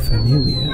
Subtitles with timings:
[0.00, 0.70] de família.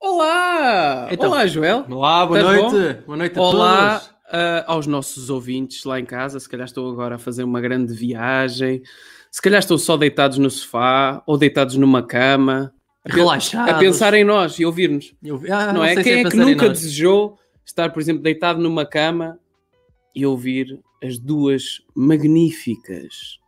[0.00, 1.08] Olá!
[1.10, 1.30] Então.
[1.30, 1.84] Olá, Joel.
[1.88, 3.02] Olá, boa Estás noite.
[3.04, 4.14] Boa noite a Olá todos.
[4.32, 6.38] ah, aos nossos ouvintes lá em casa.
[6.38, 8.82] Se calhar estão agora a fazer uma grande viagem.
[9.30, 12.72] Se calhar estão só deitados no sofá ou deitados numa cama.
[13.04, 13.74] a Relaxados.
[13.74, 15.14] A pensar em nós e ouvir-nos.
[15.22, 15.94] Eu- ah, não é?
[15.94, 19.38] sei se Quem é que pensar em nunca desejou estar, por exemplo, deitado numa cama
[20.18, 23.38] e ouvir as duas magníficas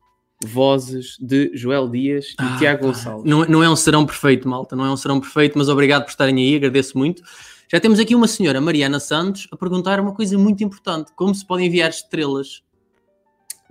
[0.44, 3.28] vozes de Joel Dias e Ah, Tiago Gonçalves?
[3.28, 4.74] Não, não é um serão perfeito, malta.
[4.76, 6.56] Não é um serão perfeito, mas obrigado por estarem aí.
[6.56, 7.22] Agradeço muito.
[7.70, 11.44] Já temos aqui uma senhora, Mariana Santos, a perguntar uma coisa muito importante: como se
[11.44, 12.62] podem enviar estrelas?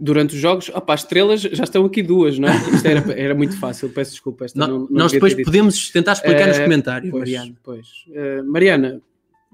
[0.02, 2.54] Durante os jogos, opá, as estrelas já estão aqui duas, não é?
[2.74, 4.46] Isto era, era muito fácil, peço desculpa.
[4.46, 7.56] Esta No- não- não nós depois podemos tentar explicar nos Eh, comentários, Pois, Mariana.
[7.64, 7.88] pois.
[8.14, 9.02] Eh, Mariana,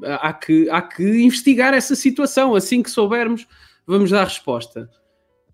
[0.03, 2.55] há que, há que investigar essa situação.
[2.55, 3.45] Assim que soubermos,
[3.85, 4.89] vamos dar resposta.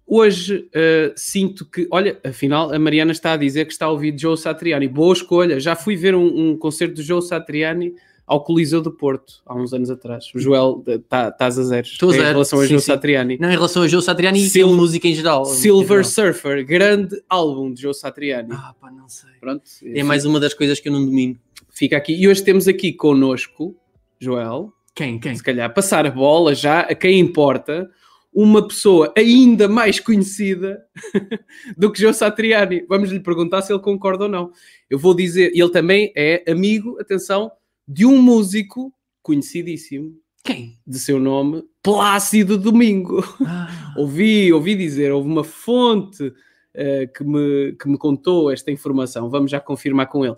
[0.06, 4.18] Hoje eh, sinto que, olha, afinal, a Mariana está a dizer que está a ouvir
[4.18, 4.88] Joe Satriani.
[4.88, 5.60] Boa escolha.
[5.60, 7.94] Já fui ver um, um concerto de Joe Satriani
[8.28, 10.26] ao Coliseu do Porto, há uns anos atrás.
[10.34, 12.86] O Joel, tá- estás a zeros Estou a em zero, relação a sim, Joe sim.
[12.88, 13.38] Satriani.
[13.40, 15.44] Não, em relação a Joe Satriani e Sil- a música em geral.
[15.46, 16.34] Silver Em geral.
[16.34, 18.50] Surfer, grande álbum de Joe Satriani.
[18.54, 19.32] Ah, pá, não sei.
[19.40, 21.38] Pronto, É mais uma das coisas que eu não domino.
[21.70, 22.14] fica aqui.
[22.14, 23.76] E hoje temos aqui connosco,
[24.22, 25.20] Joel, Quem?
[25.20, 25.36] Quem?
[25.36, 27.90] se calhar passar a bola já a quem importa,
[28.32, 30.86] uma pessoa ainda mais conhecida
[31.76, 32.86] do que Joe Satriani.
[32.88, 34.52] Vamos lhe perguntar se ele concorda ou não.
[34.88, 37.52] Eu vou dizer, ele também é amigo, atenção,
[37.88, 40.78] de um músico conhecidíssimo, Quem?
[40.86, 43.24] de seu nome, Plácido Domingo.
[43.44, 46.32] Ah, ouvi, ouvi dizer, houve uma fonte
[46.74, 50.36] eh, que, me, que me contou esta informação, vamos já confirmar com ele.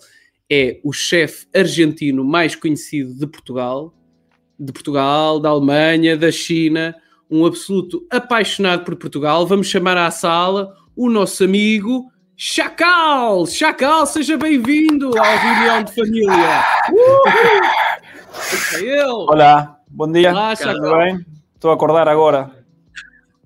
[0.51, 3.93] É o chefe argentino mais conhecido de Portugal,
[4.59, 6.95] de Portugal, da Alemanha, da China,
[7.29, 9.47] um absoluto apaixonado por Portugal.
[9.47, 13.45] Vamos chamar à sala o nosso amigo Chacal.
[13.47, 16.63] Chacal, seja bem-vindo à reunião de família.
[16.91, 17.23] Uhul!
[18.75, 19.03] É ele.
[19.03, 20.31] Olá, bom dia.
[20.31, 20.97] Olá, Tudo Chacal.
[20.97, 21.25] bem?
[21.55, 22.51] Estou a acordar agora.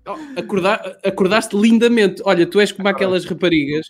[0.07, 2.21] Oh, acordar- acordaste lindamente.
[2.25, 3.87] Olha, tu és como aquelas raparigas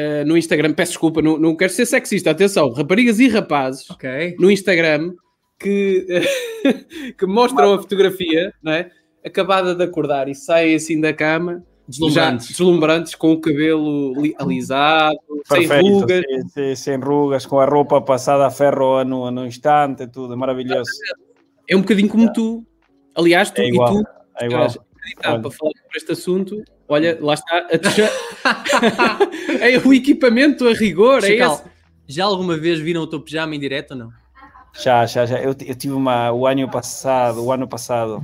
[0.00, 0.72] eh, no Instagram.
[0.74, 2.30] Peço desculpa, não, não quero ser sexista.
[2.30, 4.36] Atenção, raparigas e rapazes ok.
[4.38, 5.12] no Instagram
[5.58, 6.06] que,
[7.18, 8.90] que mostram a fotografia, não é?
[9.24, 12.46] Acabada de acordar e saem assim da cama, Deslumbrantes.
[12.46, 15.98] já deslumbrantes, com o cabelo li- alisado, sem Perfeito.
[16.00, 16.24] rugas.
[16.30, 20.90] sim, sim, sem rugas, com a roupa passada a ferro no, no instante, tudo maravilhoso.
[21.68, 22.64] É um bocadinho como tu.
[23.16, 23.94] Aliás, tu É e igual.
[24.02, 24.08] tu
[24.40, 24.68] É igual.
[25.22, 26.62] para falar sobre este assunto.
[26.88, 28.10] Olha, lá está a teja-
[29.60, 31.64] é o equipamento a rigor, é Chacal, esse.
[32.06, 34.12] já alguma vez viram o teu pijama em direto ou não?
[34.80, 35.38] Já, já, já.
[35.38, 38.22] Eu, eu tive uma, o ano passado, o ano passado,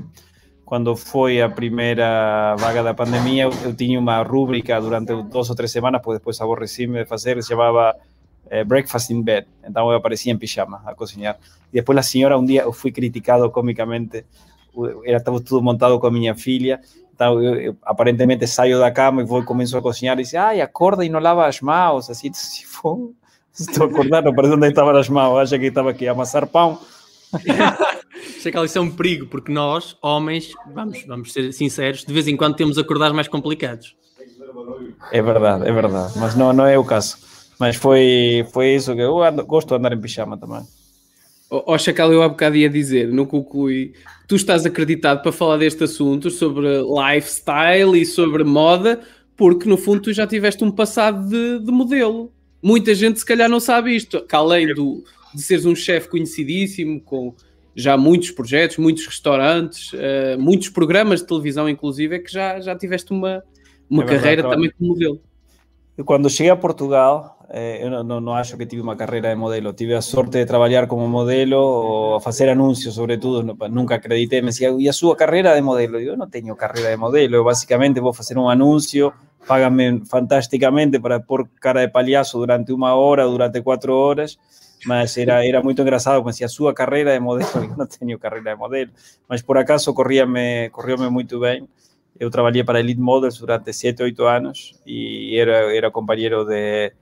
[0.65, 5.57] quando foi a primeira vaga da pandemia, eu, eu tinha uma rúbrica durante duas ou
[5.57, 7.95] três semanas, porque depois aborreci-me de fazer, se chamava
[8.49, 9.47] eh, Breakfast in Bed.
[9.69, 11.39] Então eu aparecia em pijama a cozinhar.
[11.73, 14.25] E depois a senhora, um dia, eu fui criticado comicamente,
[15.05, 16.81] era estava tudo montado com a minha filha,
[17.21, 20.61] eu, eu aparentemente saio da cama e vou e começo a cozinhar e diz, ai,
[20.61, 23.11] acorda e não lava as mãos, assim, se for...
[23.59, 26.45] Estou a acordar, não parece onde estavam as mãos, acha que estava aqui a amassar
[26.47, 26.81] pão.
[28.43, 32.37] Chacal, isso é um perigo, porque nós, homens, vamos, vamos ser sinceros, de vez em
[32.37, 33.95] quando temos acordar mais complicados.
[35.13, 37.17] É verdade, é verdade, mas não, não é o caso.
[37.59, 40.63] Mas foi, foi isso que eu ando- gosto de andar em pijama também.
[41.51, 43.93] Ó Chacal, eu há bocado ia dizer, não concluí,
[44.27, 49.01] tu estás acreditado para falar deste assunto, sobre lifestyle e sobre moda,
[49.37, 52.33] porque no fundo tu já tiveste um passado de, de modelo.
[52.63, 55.05] Muita gente se calhar não sabe isto, que além do,
[55.35, 57.35] de seres um chefe conhecidíssimo, com
[57.77, 62.77] já muitos projetos, muitos restaurantes, eh, muitos programas de televisão inclusive, é que já, já
[62.77, 63.43] tiveste uma,
[63.91, 64.57] uma É verdade, carreira claro.
[64.57, 65.21] também como modelo.
[66.03, 69.37] Quando cheguei a Portugal, eh, eu não, não, não acho que tive uma carreira de
[69.37, 69.73] modelo.
[69.73, 73.57] Tive a sorte de trabalhar como modelo ou a fazer anúncios, sobretudo.
[73.71, 74.41] Nunca acreditei.
[74.41, 76.01] Me decía, e a sua carreira de modelo?
[76.01, 77.37] Eu não tenho carreira de modelo.
[77.37, 79.13] Eu basicamente vou fazer um anúncio,
[79.47, 84.37] pagam-me fantasticamente para pôr cara de palhaço durante uma hora, durante quatro horas.
[84.87, 88.51] mas era, era muito engraçado, como a sua carreira de modelo, eu não tenho carreira
[88.53, 88.91] de modelo,
[89.29, 91.41] mas por acaso corria-me corria muito.
[92.19, 96.93] Eu trabalhei para Elite Models durante 7, 8 anos e era, era companheiro de,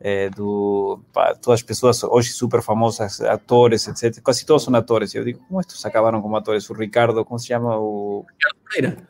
[0.00, 4.20] é, do, pá, todas as pessoas hoje super famosas, atores, etc.
[4.22, 5.14] Quase todos são atores.
[5.14, 6.68] Eu digo, como estes acabaram como atores?
[6.68, 7.78] O Ricardo, como se chama?
[7.78, 8.24] O...
[8.28, 9.08] Ricardo Pereira.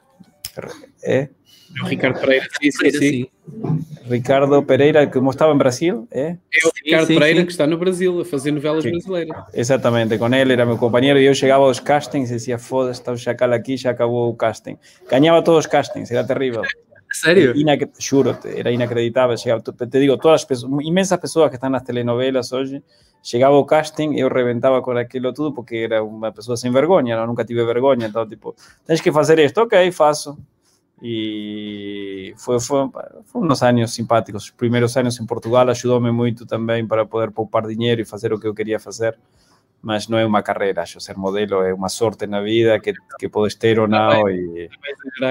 [1.03, 1.29] É?
[1.83, 3.27] O Ricardo Pereira, sim, sim, sim.
[4.09, 6.37] Ricardo Pereira, que estava em Brasil, é?
[6.53, 7.47] É o Ricardo sim, Pereira sim.
[7.47, 8.91] que está no Brasil a fazer novelas sim.
[8.91, 9.37] brasileiras.
[9.53, 13.13] Exatamente, com ele era meu companheiro e eu chegava aos castings e dizia, foda-se, está
[13.13, 14.79] o Chacal aqui, já acabou o casting.
[15.11, 16.63] Ganhava todos os castings, era terrível.
[17.13, 17.57] Sério?
[17.57, 19.37] Inac juro, era inacreditável.
[19.37, 22.83] Chegava, te digo, todas as pessoas, imensas pessoas que estão nas telenovelas hoje,
[23.23, 27.27] chegava o casting, eu reventava com aquilo tudo porque era uma pessoa sem vergonha, eu
[27.27, 28.55] nunca tive vergonha, então tipo,
[28.87, 30.37] tens que fazer isto, ok, faço.
[31.03, 32.89] E foi, foi,
[33.25, 34.45] foi uns anos simpáticos.
[34.45, 38.41] Os primeiros anos em Portugal ajudou-me muito também para poder poupar dinheiro e fazer o
[38.41, 39.19] que eu queria fazer.
[39.83, 43.29] Mas não é uma carreira, acho ser modelo é uma sorte na vida que, que
[43.29, 44.29] podes ter ou não.
[44.29, 44.71] E...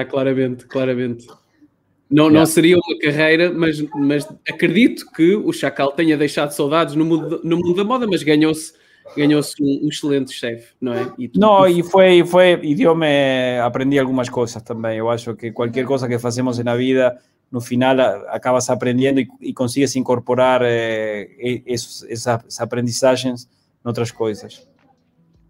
[0.08, 1.26] Claramente, claramente.
[2.08, 7.04] Não, não seria uma carreira, mas, mas acredito que o Chacal tenha deixado saudades no
[7.04, 8.72] mundo, no mundo da moda, mas ganhou-se
[9.16, 11.12] ganhou-se um, um, excelente chefe, não é?
[11.18, 14.98] E tu, não, e foi, foi, e deu-me, aprendi algumas coisas também.
[14.98, 17.16] Eu acho que qualquer coisa que fazemos na vida,
[17.50, 17.98] no final
[18.28, 21.28] acabas aprendendo e, e consegues incorporar eh,
[21.66, 23.48] esses, essas aprendizagens
[23.84, 24.66] noutras coisas.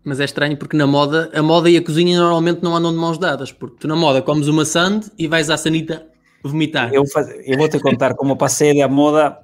[0.05, 2.99] Mas é estranho porque na moda, a moda e a cozinha normalmente não andam de
[2.99, 6.07] mãos dadas, porque tu na moda comes uma sand e vais à sanita
[6.45, 6.93] vomitar.
[6.93, 9.37] Eu, faz, eu vou te contar como passei da moda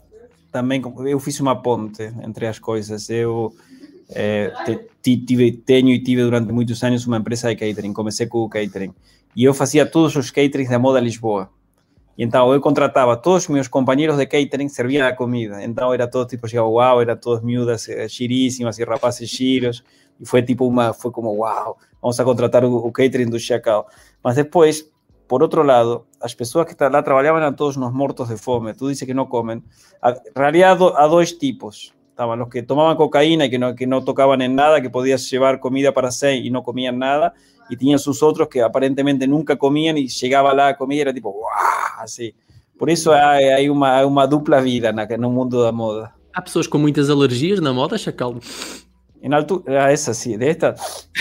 [0.53, 0.81] também.
[1.07, 3.11] Eu fiz uma ponte entre as coisas.
[3.11, 3.53] Eu
[4.11, 4.53] é,
[5.03, 7.93] tive, tenho e tive durante muitos anos uma empresa de catering.
[7.93, 8.93] Comecei com catering
[9.35, 11.51] e eu fazia todos os caterings da moda Lisboa.
[12.17, 15.63] E então eu contratava todos os meus companheiros de catering, serviam a comida.
[15.65, 19.83] Então era todo tipo, chegava uau, era todas miúdas giríssimas e rapazes giros.
[20.21, 23.89] E foi tipo uma, foi como uau, vamos a contratar o, catering do Chacal.
[24.23, 24.93] Mas depois
[25.27, 28.75] por outro lado, as pessoas que lá trabalhavam eram todos nos mortos de fome.
[28.75, 29.63] Tu dices que não comem.
[30.05, 31.95] En realidad, há dois tipos.
[32.13, 35.31] Estaban los que tomaban cocaína y que no, que no tocaban en nada, que podías
[35.31, 37.33] llevar comida para seis y no comían nada.
[37.71, 41.33] Y tenían sus otros que aparentemente nunca comían y llegaba la comida y era tipo,
[41.33, 41.49] ¡guau!
[41.99, 42.35] Así.
[42.79, 46.13] Por isso há, há uma, uma dupla vida na, no mundo da moda.
[46.35, 48.37] Há pessoas com muitas alergias na moda, Chacal?
[49.23, 50.75] Em altura, essa sim, desta,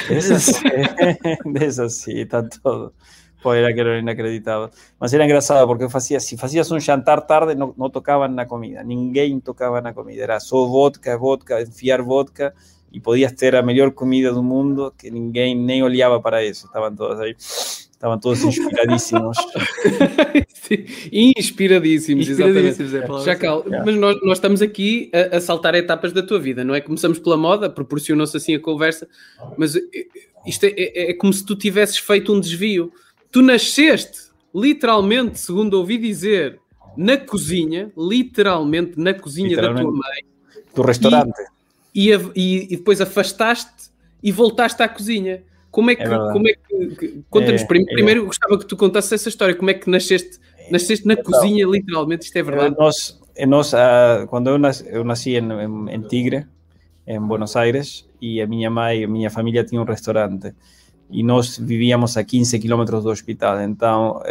[0.10, 0.62] dessa,
[1.54, 2.94] dessa sim, está todo.
[3.42, 4.70] Pô, era que era inacreditável.
[5.00, 8.84] Mas era engraçado porque fazia, se fazias um jantar tarde, não, não tocavam na comida.
[8.84, 10.22] Ninguém tocava na comida.
[10.22, 12.54] Era só vodka, vodka, enfiar vodka
[12.92, 16.68] e podias ter a melhor comida do mundo que ninguém nem olhava para isso.
[16.68, 17.36] Estavam todos aí.
[17.40, 19.38] Estavam todos inspiradíssimos.
[21.12, 23.22] inspiradíssimos, inspiradíssimos exatamente.
[23.22, 23.86] É Chacal, yeah.
[23.86, 26.82] mas nós, nós, estamos aqui a, a, saltar etapas da tua vida, não é?
[26.82, 29.08] Começamos pela moda, proporcionou-se assim a conversa,
[29.58, 29.82] mas eh,
[30.46, 32.92] isto é, é, é como se tu tivesses feito um desvio
[33.31, 36.60] Tu nasceste, literalmente, segundo ouvi dizer,
[36.98, 40.25] na cozinha, literalmente na cozinha literalmente, da tua mãe.
[40.75, 41.42] Do restaurante.
[41.94, 43.92] E, e, e, depois afastaste
[44.22, 45.44] e voltaste à cozinha.
[45.69, 46.04] Como é que.
[46.04, 48.25] É como é que Conta-nos é, primeiro, é.
[48.25, 49.56] gostava que tu contasses essa história.
[49.56, 50.39] Como é que nasceste,
[50.69, 52.25] nasceste na cozinha, literalmente?
[52.25, 52.75] Isto é verdade?
[52.78, 56.45] Nós, nós uh, quando eu nasci, eu nasci em, em, em Tigre,
[57.07, 60.54] em Buenos Aires, e a minha mãe, a minha família tinha um restaurante
[61.11, 63.61] e nós vivíamos a 15 quilômetros do hospital.
[63.61, 64.21] Então,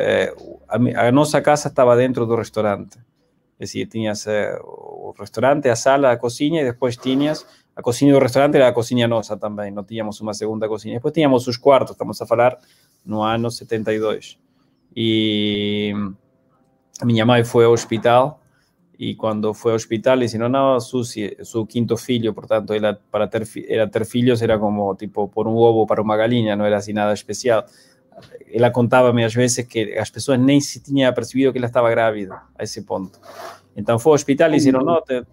[0.68, 2.98] a, a, nossa casa estava dentro do restaurante.
[3.58, 4.26] É decir, tinhas
[4.62, 7.46] o restaurante, a sala, a cozinha, e depois tinhas
[7.76, 9.70] a cozinha do restaurante, era a cozinha nossa também.
[9.70, 10.94] Não tínhamos uma segunda cozinha.
[10.94, 12.58] Depois tínhamos os quartos, estamos a falar
[13.04, 14.38] no ano 72.
[14.96, 15.92] E
[17.00, 18.39] a minha mãe foi ao hospital
[19.02, 23.30] y cuando fue al hospital dijeron, no, su, su quinto filho, por tanto, era, para
[23.30, 26.76] ter, era ter filhos era como tipo por un ovo para uma galinha, não era
[26.76, 27.64] assim nada especial.
[28.52, 32.42] Ela contava-me às vezes que as pessoas nem se tinham percebido que ela estava grávida
[32.54, 33.18] a esse ponto.
[33.74, 35.24] Então foi ao hospital e disseram, não, te,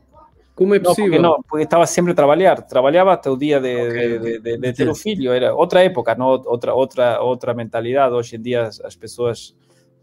[0.55, 1.21] como é possível?
[1.21, 2.61] Não, porque, estava sempre a trabalhar.
[2.61, 4.19] Trabalhava até o dia de, okay.
[4.19, 5.33] de, de, de, ter o filho.
[5.33, 6.27] Era outra época, não?
[6.27, 8.15] outra, outra, outra mentalidade.
[8.15, 9.53] Hoje em dia as, as pessoas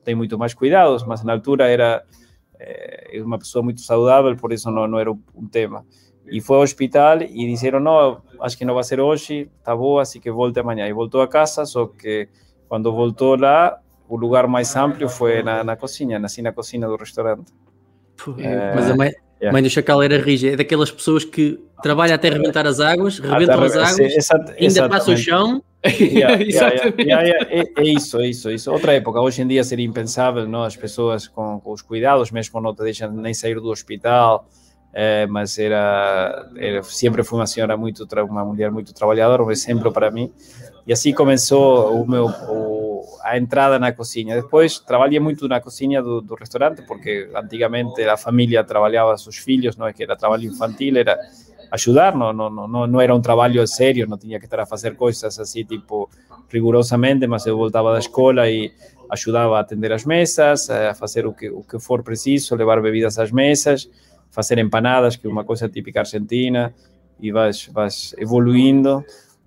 [0.04, 2.04] têm muito mais cuidados, mas na altura era
[2.64, 5.85] é uma pessoa muito saudável, por isso não, não era um tema.
[6.26, 10.02] E foi ao hospital e disseram: Não, acho que não vai ser hoje, tá boa,
[10.02, 10.88] assim que volte amanhã.
[10.88, 12.28] E voltou a casa, só que
[12.68, 13.78] quando voltou lá,
[14.09, 17.52] o lugar mais amplo foi na, na cozinha, nasci na cozinha do restaurante.
[18.38, 19.12] É, mas a mãe,
[19.44, 19.52] yeah.
[19.52, 23.62] mãe do Chacal era rija, é daquelas pessoas que trabalha até rebentar as águas, rebentam
[23.62, 25.62] as águas, ainda passa o chão.
[25.84, 28.72] Yeah, yeah, yeah, é, é, isso, é isso, é isso.
[28.72, 30.62] Outra época, hoje em dia seria impensável, não?
[30.62, 34.48] as pessoas com, com, os cuidados, mesmo não te deixam nem sair do hospital,
[34.94, 39.92] é, mas era, era, sempre foi uma senhora muito uma mulher muito trabalhadora um exemplo
[39.92, 40.32] para mim
[40.87, 46.03] e assim começou o meu o, a entrada na cozinha depois trabalhei muito na cozinha
[46.03, 50.45] do, do, restaurante porque antigamente a família trabalhava seus filhos não é que era trabalho
[50.45, 51.19] infantil era
[51.71, 54.97] ajudar não não não não era um trabalho sério não tinha que estar a fazer
[54.97, 56.09] coisas assim tipo
[56.49, 58.73] rigorosamente mas eu voltava da escola e
[59.11, 63.19] ajudava a atender as mesas a fazer o que o que for preciso levar bebidas
[63.19, 63.88] às mesas
[64.35, 66.75] fazer empanadas, que é uma coisa típica argentina,
[67.21, 69.05] e vas, vas evoluindo.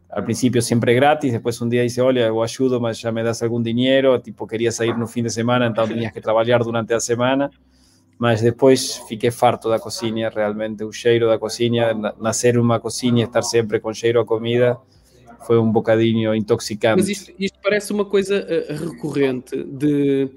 [0.10, 3.44] Al principio siempre gratis, después un día dice, olha, eu ajudo, mas já me das
[3.44, 7.00] algum dinheiro, tipo, queria sair no fim de semana, então tinhas que trabalhar durante a
[7.00, 7.52] semana,
[8.18, 13.42] mas depois fiquei farto da cozinha, realmente, o cheiro da cozinha, nascer numa cozinha, estar
[13.42, 14.78] sempre com cheiro a comida,
[15.46, 17.02] foi um bocadinho intoxicante.
[17.02, 20.30] Mas isto, isto parece uma coisa uh, recorrente de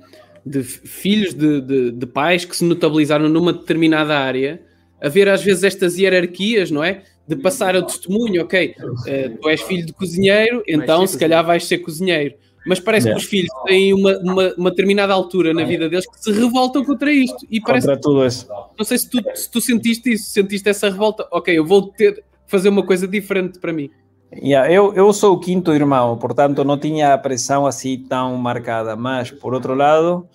[0.45, 4.61] de filhos de, de, de, pais que se notabilizaram numa determinada área,
[5.01, 7.03] haver às vezes estas hierarquias, não é?
[7.31, 11.65] De passar o testemunho, ok, uh, tu és filho de cozinheiro, então se calhar vais
[11.65, 12.35] ser cozinheiro.
[12.67, 13.13] Mas parece é.
[13.13, 16.85] que os filhos têm uma, uma, uma, determinada altura na vida deles que se revoltam
[16.85, 17.47] contra isto.
[17.49, 18.47] E parece contra tudo isso.
[18.77, 21.27] Não sei se tu, se tu sentiste isso, sentiste essa revolta.
[21.31, 23.89] Ok, eu vou ter fazer uma coisa diferente para mim.
[24.33, 28.95] Yeah, eu, eu sou o quinto irmão, portanto não tinha a pressão assim tão marcada,
[28.95, 30.29] mas por outro lado,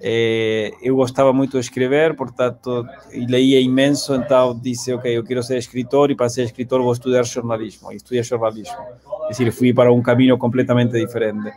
[0.00, 5.42] eh, eu gostava muito de escrever, portanto, e leía imenso, então disse, ok, eu quero
[5.42, 8.76] ser escritor e para ser escritor vou estudar jornalismo, e estudei jornalismo.
[9.24, 11.52] É decir, fui para um caminho completamente diferente.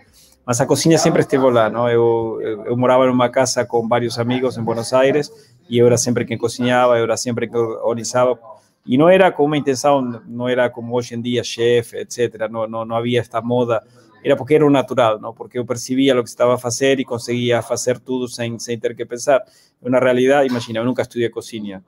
[0.46, 1.88] Mas a cozinha sempre esteve lá, não?
[1.88, 5.31] Eu, eu, eu morava numa casa com vários amigos em Buenos Aires
[5.69, 8.39] e eu era sempre quem cozinhava, eu era sempre quem organizava
[8.86, 12.65] y no era como una intención, no era como hoy en día chef, etcétera, no,
[12.65, 13.84] no, no había esta moda,
[14.23, 15.33] era porque era o natural, ¿no?
[15.33, 18.95] Porque eu percibía lo que estaba a facer e conseguía facer tudo sem, sem ter
[18.95, 19.43] que pensar.
[19.81, 21.83] Na realidade, imagina, nunca estudei cozinha,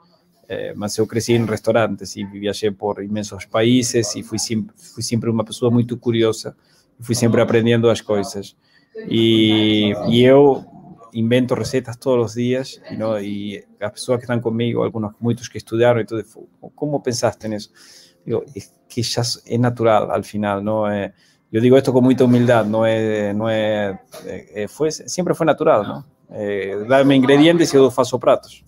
[0.48, 5.04] eh, mas eu cresci em restaurantes e viajei por imensos países e fui, sim, fui
[5.04, 6.56] sempre uma pessoa muito curiosa,
[7.00, 8.56] fui sempre aprendendo as coisas.
[9.08, 10.66] E, e eu
[11.14, 15.48] invento receitas todos os dias e, não, e as pessoas que estão comigo, alguns, muitos
[15.48, 16.24] que estudaram e tudo,
[16.76, 17.72] como pensaste nisso?
[18.26, 21.06] Digo, é que já é natural, al final, não é?
[21.06, 21.14] Eh,
[21.52, 25.84] yo digo esto con mucha humildad, no es, no es, eh, fue, siempre fue natural,
[25.84, 26.06] ¿no?
[26.34, 28.64] Eh, Dá-me ingredientes e eu faço pratos.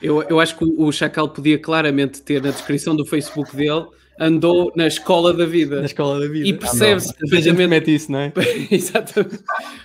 [0.00, 3.88] Eu, eu acho que o Chacal podia claramente ter na descrição do Facebook dele
[4.18, 5.80] andou na escola da vida.
[5.80, 6.48] Na escola da vida.
[6.48, 7.68] E percebe-se perfeitamente.
[7.68, 8.32] mete isso, não é?
[8.70, 9.40] Exatamente.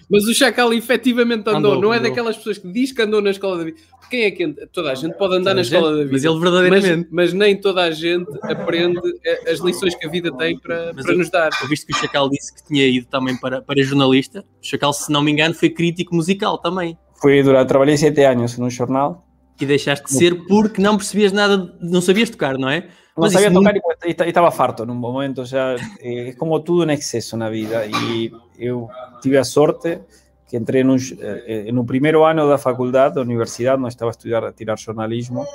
[0.10, 2.10] Mas o Chacal efetivamente andou, andou não é andou.
[2.10, 3.78] daquelas pessoas que diz que andou na escola da vida.
[4.10, 4.68] Quem é que anda?
[4.72, 6.12] Toda a gente pode andar toda na escola da vida.
[6.12, 7.08] Mas ele verdadeiramente.
[7.12, 9.00] Mas, mas, nem toda a gente aprende
[9.48, 11.50] as lições que a vida tem para, para eu, nos dar.
[11.62, 14.42] Eu visto que o Chacal disse que tinha ido também para, para jornalista.
[14.42, 16.98] O Chacal, se não me engano, foi crítico musical também.
[17.22, 19.28] Foi durante, trabalhei sete anos num jornal.
[19.62, 22.90] E deixaste de ser porque não percebias nada, não sabias tocar, não é?
[23.16, 26.90] No sabía tocar y estaba farto en un momento, ya eh, es como todo en
[26.90, 27.86] exceso na vida.
[27.86, 28.90] Y eu
[29.22, 30.02] tive a sorte
[30.50, 34.10] que entrei en un, eh, en un primeiro ano da faculdade, da universidade, non estaba
[34.10, 35.46] a a tirar jornalismo,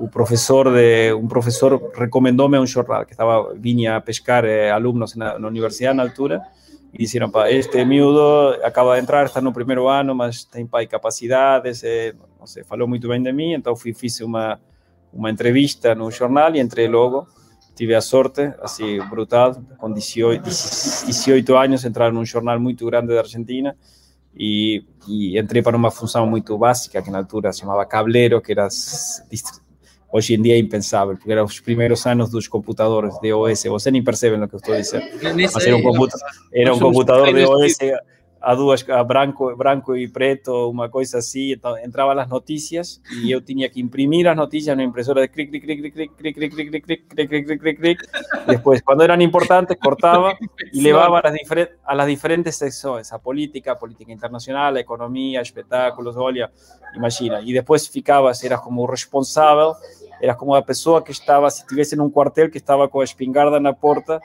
[0.00, 5.16] o profesor de un profesor recomendoume un jornal que estaba viña a pescar eh, alumnos
[5.16, 6.40] na, na universidade na altura
[6.92, 10.84] e dixeron, pa, este miúdo acaba de entrar, está no primeiro ano, mas tem pai
[10.86, 14.60] capacidades, eh, non sei, falou muito bem de mim, então fui, fiz uma
[15.12, 17.26] uma entrevista no jornal e entrei logo.
[17.74, 23.20] Tive a sorte, assim, brutal, com 18, 18 anos, entrar num jornal muito grande da
[23.20, 23.74] Argentina
[24.34, 28.52] e, e entrei para uma função muito básica, que na altura se chamava cableiro, que
[28.52, 28.68] era
[30.12, 33.64] hoje em dia é impensável, porque eram os primeiros anos dos computadores de OS.
[33.64, 34.74] Você nem percebe o que eu estou.
[34.74, 36.16] Mas era um, computa
[36.52, 37.78] era um computador de OS
[38.42, 43.30] a duas, a branco, branco e preto, uma coisa assim, então entravam as notícias e
[43.30, 46.34] eu tinha que imprimir as notícias na impressora de clic, clic, clic, clic, clic, clic,
[46.34, 48.02] clic, clic, clic, clic, clic, clic, clic.
[48.46, 50.36] Depois, quando eram importantes, cortava
[50.72, 56.16] e levava a las, a las diferentes secções, a política, política internacional, a economia, espetáculos,
[56.16, 56.50] olha,
[56.96, 57.40] imagina.
[57.42, 59.74] E depois ficavas, eras como responsável,
[60.20, 63.60] eras como a pessoa que estava, se estivesse num quartel, que estava com a espingarda
[63.60, 64.20] na porta,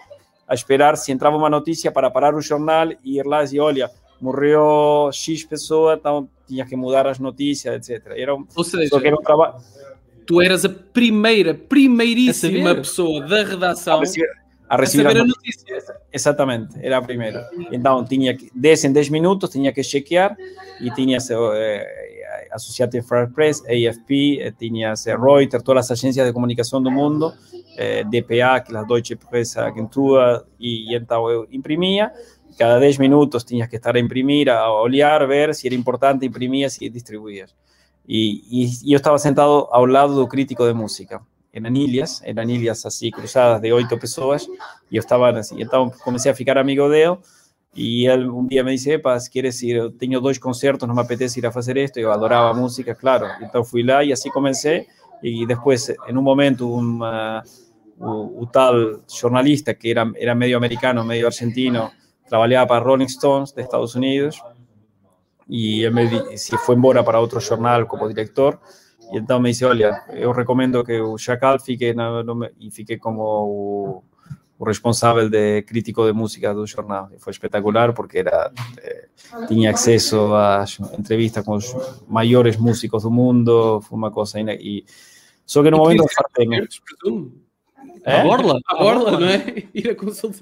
[0.47, 3.59] a esperar se entrava uma notícia para parar o jornal e ir lá e dizer,
[3.59, 8.13] olha, morreu X pessoa, então tinha que mudar as notícias, etc.
[8.15, 9.55] Era um, Ou seja, era um trabalho.
[10.25, 14.31] Tu eras a primeira, primeiríssima pessoa da redação a receber,
[14.67, 15.97] a receber, a a notícia.
[16.11, 17.49] Exatamente, era a primeira.
[17.71, 20.35] Então tinha que, 10 em 10 minutos, tinha que chequear
[20.81, 26.91] e tinha eh, Associated Press, AFP, eh, tinha Reuters, todas as agências de comunicação do
[26.91, 27.33] mundo,
[27.77, 32.11] eh, DPA, que é a Deutsche Press Agentur, e, e então eu imprimia
[32.57, 36.81] cada 10 minutos tenías que estar a imprimir, a olear, ver si era importante, imprimías
[36.81, 37.55] y distribuías.
[38.05, 41.21] Y, y, yo estaba sentado al lado de un crítico de música,
[41.51, 44.47] en anillas, en anillas así cruzadas de ocho pessoas,
[44.89, 47.17] y yo estaba así, então comecei a ficar amigo de él,
[47.73, 49.97] y él un día me dice, epa, ¿quieres ir?
[49.97, 53.69] Tengo dos conciertos, no me apetece ir a hacer esto, yo adoraba música, claro, entonces
[53.69, 54.87] fui lá y así comencé,
[55.21, 57.41] y después en un momento un, uh,
[57.99, 61.91] un tal jornalista que era, era medio americano, medio argentino,
[62.27, 64.41] trabalhava para Rolling Stones de Estados Unidos
[65.49, 68.59] e ele me, se foi embora para outro jornal como diretor.
[69.11, 72.97] E então me disse: Olha, eu recomendo que o Chacal fique, na, no, e fique
[72.97, 74.03] como o
[74.59, 77.09] o responsável de crítico de música do jornal.
[77.13, 79.07] E foi espetacular porque era eh,
[79.47, 80.65] tinha acesso a
[80.97, 81.75] entrevistas com os
[82.07, 84.83] maiores músicos do mundo, foi uma coisa e
[85.45, 86.47] só que no momento fartei
[88.07, 88.21] ¿Eh?
[88.21, 89.67] A Borla, a Borla, não é?
[89.73, 89.95] Ir a.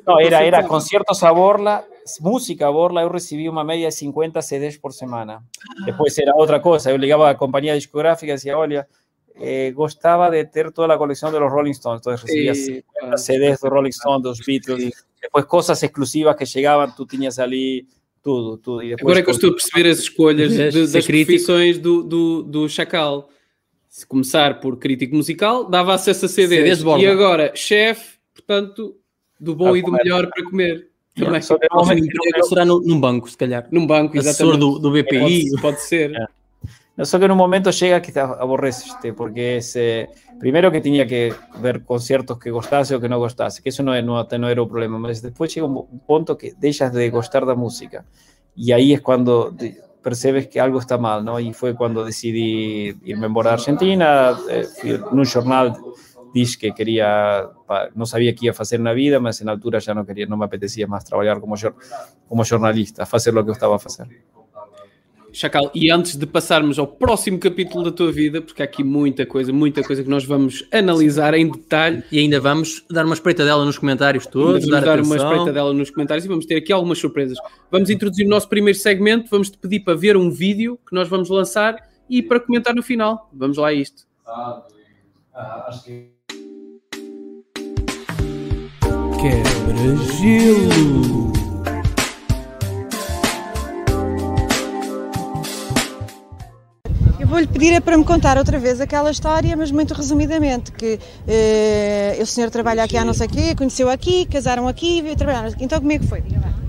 [0.06, 1.84] No, era, era conciertos a Borla,
[2.22, 5.44] música a Borla, eu recebi uma média de 50 CDs por semana.
[5.84, 8.88] Depois era outra coisa, eu ligava à companhia discográfica e dizia, olha,
[9.36, 12.84] eh, gostava de ter toda a coleção dos Rolling Stones, então recebia sí,
[13.18, 14.92] CDs dos Rolling Stones, dos Beatles, sí.
[15.20, 17.88] depois coisas exclusivas que chegavam, tu tinhas ali
[18.22, 18.84] tudo, tudo.
[18.84, 22.44] E Agora é que eu estou a perceber as escolhas de, das profissões do, do,
[22.44, 23.28] do Chacal.
[23.96, 26.80] Se começar por crítico musical, dava acesso a CDs.
[26.80, 28.94] CDs e agora, chefe, portanto,
[29.40, 30.90] do bom a e do melhor para comer.
[31.16, 31.40] Também.
[31.40, 32.44] Yeah.
[32.44, 33.66] Será num banco, se calhar.
[33.72, 34.58] Num banco, exatamente.
[34.58, 35.50] Assessor do, do BPI.
[35.52, 36.10] Pode, pode ser.
[36.10, 37.06] Yeah.
[37.06, 40.10] Só que en un momento llega que te aborreces, porque es, eh,
[40.42, 43.94] primero que tenía que ver conciertos que gostase o que no gostase, que eso no,
[44.02, 47.56] no, no era un problema, pero después llega un punto que dejas de gustar de
[47.56, 48.04] música,
[48.58, 49.56] y ahí es cuando
[50.06, 51.40] percebes que algo está mal, ¿no?
[51.40, 55.76] Y fue cuando decidí irme a Argentina, eh, en un jornal
[56.32, 57.50] dije que quería,
[57.96, 60.28] no sabía qué iba a hacer en la vida, pero en altura ya no quería,
[60.28, 61.56] no me apetecía más trabajar como,
[62.28, 64.08] como jornalista, hacer lo que estaba a hacer.
[65.36, 69.26] Chacal, e antes de passarmos ao próximo capítulo da tua vida, porque há aqui muita
[69.26, 72.02] coisa, muita coisa que nós vamos analisar em detalhe.
[72.10, 74.66] E ainda vamos dar uma espreitadela nos comentários todos.
[74.66, 77.38] Vamos dar, dar uma espreitadela nos comentários e vamos ter aqui algumas surpresas.
[77.70, 81.10] Vamos introduzir o nosso primeiro segmento, vamos te pedir para ver um vídeo que nós
[81.10, 81.76] vamos lançar
[82.10, 83.30] e para comentar no final.
[83.34, 84.08] Vamos lá a isto.
[89.20, 91.35] Quebra-gelo.
[97.36, 102.18] Vou-lhe pedir é para me contar outra vez aquela história, mas muito resumidamente, que eh,
[102.22, 105.46] o senhor trabalha aqui há não sei o quê, conheceu aqui, casaram aqui, veio trabalhar
[105.46, 105.62] aqui.
[105.62, 106.24] Então como é que foi?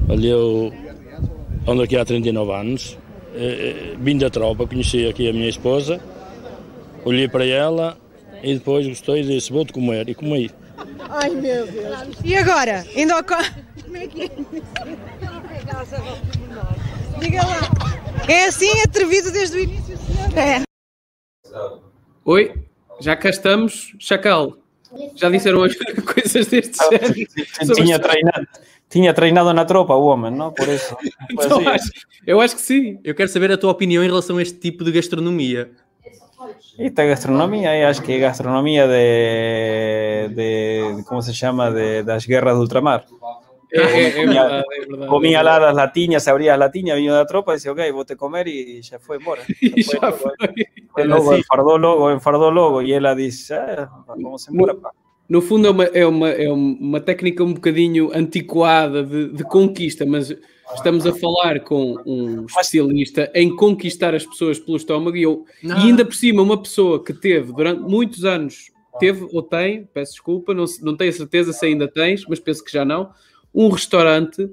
[0.08, 0.72] Olha, eu
[1.68, 2.98] ando aqui há 39 anos,
[3.36, 6.00] eh, eh, vim da tropa, conheci aqui a minha esposa,
[7.04, 7.96] olhei para ela
[8.42, 10.50] e depois gostei e disse, vou-te comer, e comi.
[11.08, 12.08] Ai meu Deus!
[12.24, 12.84] E agora?
[12.96, 14.30] Ainda Como é que é?
[17.20, 17.95] Diga lá.
[18.28, 20.38] É assim, atrevido desde o início, senhor?
[20.38, 20.62] É.
[22.24, 22.54] Oi,
[23.00, 23.94] já cá estamos.
[23.98, 24.56] Chacal,
[25.14, 25.74] já disseram as
[26.04, 27.74] coisas deste ah, género.
[27.74, 28.48] Tinha treinado,
[28.88, 30.52] tinha treinado na tropa o homem, não?
[30.52, 30.96] Por isso.
[31.30, 31.90] Então, acho,
[32.26, 32.98] eu acho que sim.
[33.04, 35.70] Eu quero saber a tua opinião em relação a este tipo de gastronomia.
[36.78, 42.60] Esta gastronomia, acho que é gastronomia de, de, como se chama, de, das guerras do
[42.60, 43.04] ultramar.
[43.72, 45.06] É, é, é verdade, é verdade.
[45.08, 48.46] Comia lá das latinhas, abria as latinhas, vinha da tropa, dizia, ok, vou te comer
[48.46, 49.42] e já foi embora.
[49.76, 50.32] Já, já foi.
[50.94, 51.04] foi.
[51.04, 54.90] Logo, enfardou logo, enfardou logo, e ela disse, ah, vamos embora, pá.
[55.28, 60.06] No fundo é uma, é uma, é uma técnica um bocadinho antiquada de, de conquista,
[60.06, 60.32] mas
[60.74, 65.72] estamos a falar com um especialista em conquistar as pessoas pelo estômago e, eu, e
[65.72, 70.54] ainda por cima uma pessoa que teve durante muitos anos, teve ou tem, peço desculpa,
[70.54, 73.10] não, não tenho certeza se ainda tens, mas penso que já não,
[73.56, 74.48] um restaurante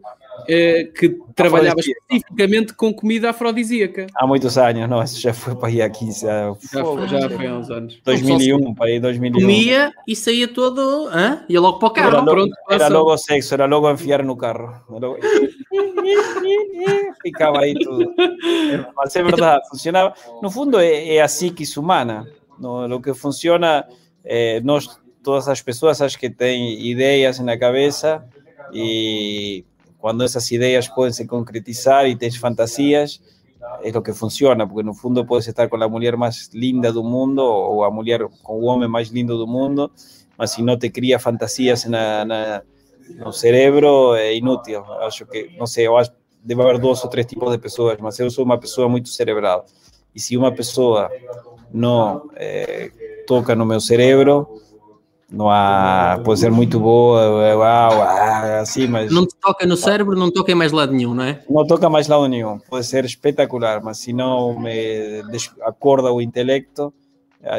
[0.48, 4.08] eh, que trabalhava especificamente com comida afrodisíaca.
[4.16, 6.58] Há muitos anos, não, isso já foi para aí há 15 anos.
[6.74, 8.00] Já, foi, já foi há uns anos.
[8.04, 9.42] 2001, para aí 2001.
[9.42, 11.46] Comia e saía todo, hã?
[11.48, 12.08] ia logo para o carro.
[12.08, 14.82] Era, logo, Pronto, era logo sexo, era logo enfiar no carro.
[14.90, 15.18] Logo...
[17.22, 18.14] Ficava aí tudo.
[18.96, 20.14] Mas é verdade, funcionava.
[20.42, 22.28] No fundo é, é a psiquis humana.
[22.60, 23.86] No, lo que funciona,
[24.24, 28.24] eh, nós, todas as pessoas acho que têm ideias na cabeça
[28.74, 29.66] y
[30.00, 33.22] cuando esas ideas pueden se concretizar y tienes fantasías,
[33.84, 36.92] es lo que funciona, porque en el fondo puedes estar con la mujer más linda
[36.92, 39.92] del mundo o a mujer con el hombre más lindo del mundo,
[40.38, 42.62] mas si no te cría fantasías en el
[43.32, 44.78] cerebro, es inútil.
[45.02, 45.88] Acho que, no sé,
[46.44, 49.66] debe haber dos o tres tipos de personas, mas eu sou uma pessoa muito cerebral.
[50.14, 51.10] E se uma pessoa
[51.72, 52.92] não eh,
[53.26, 54.62] toca no meu cerebro,
[55.34, 58.02] não há, pode ser muito boa, uau,
[58.62, 59.12] assim, mas...
[59.12, 61.42] Não te toca no cérebro, não toca em mais lado nenhum, não é?
[61.50, 65.24] Não toca mais lado nenhum, pode ser espetacular, mas se não me
[65.64, 66.94] acorda o intelecto,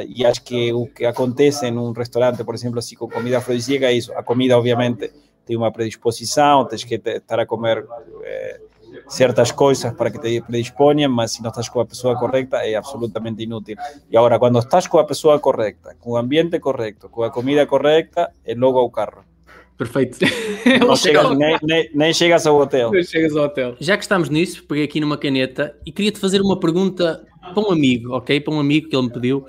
[0.08, 3.86] e acho que o que acontece em um restaurante, por exemplo, assim, com comida afrodisíaca,
[3.86, 5.12] é isso, a comida, obviamente,
[5.44, 7.84] tem uma predisposição, tens que estar a comer...
[8.22, 8.60] Eh,
[9.08, 12.74] certas coisas para que te predisponham, mas se não estás com a pessoa correta é
[12.74, 13.76] absolutamente inútil.
[14.10, 17.66] E agora, quando estás com a pessoa correta, com o ambiente correto, com a comida
[17.66, 19.24] correta, é logo ao carro.
[19.76, 20.18] Perfeito.
[20.86, 22.90] Não chegas, nem, nem, nem, chegas ao hotel.
[22.90, 23.76] Nem chegas ao hotel.
[23.80, 27.72] Já que estamos nisso, peguei aqui numa caneta e queria-te fazer uma pergunta para um
[27.72, 28.40] amigo, ok?
[28.40, 29.46] Para um amigo que ele me pediu.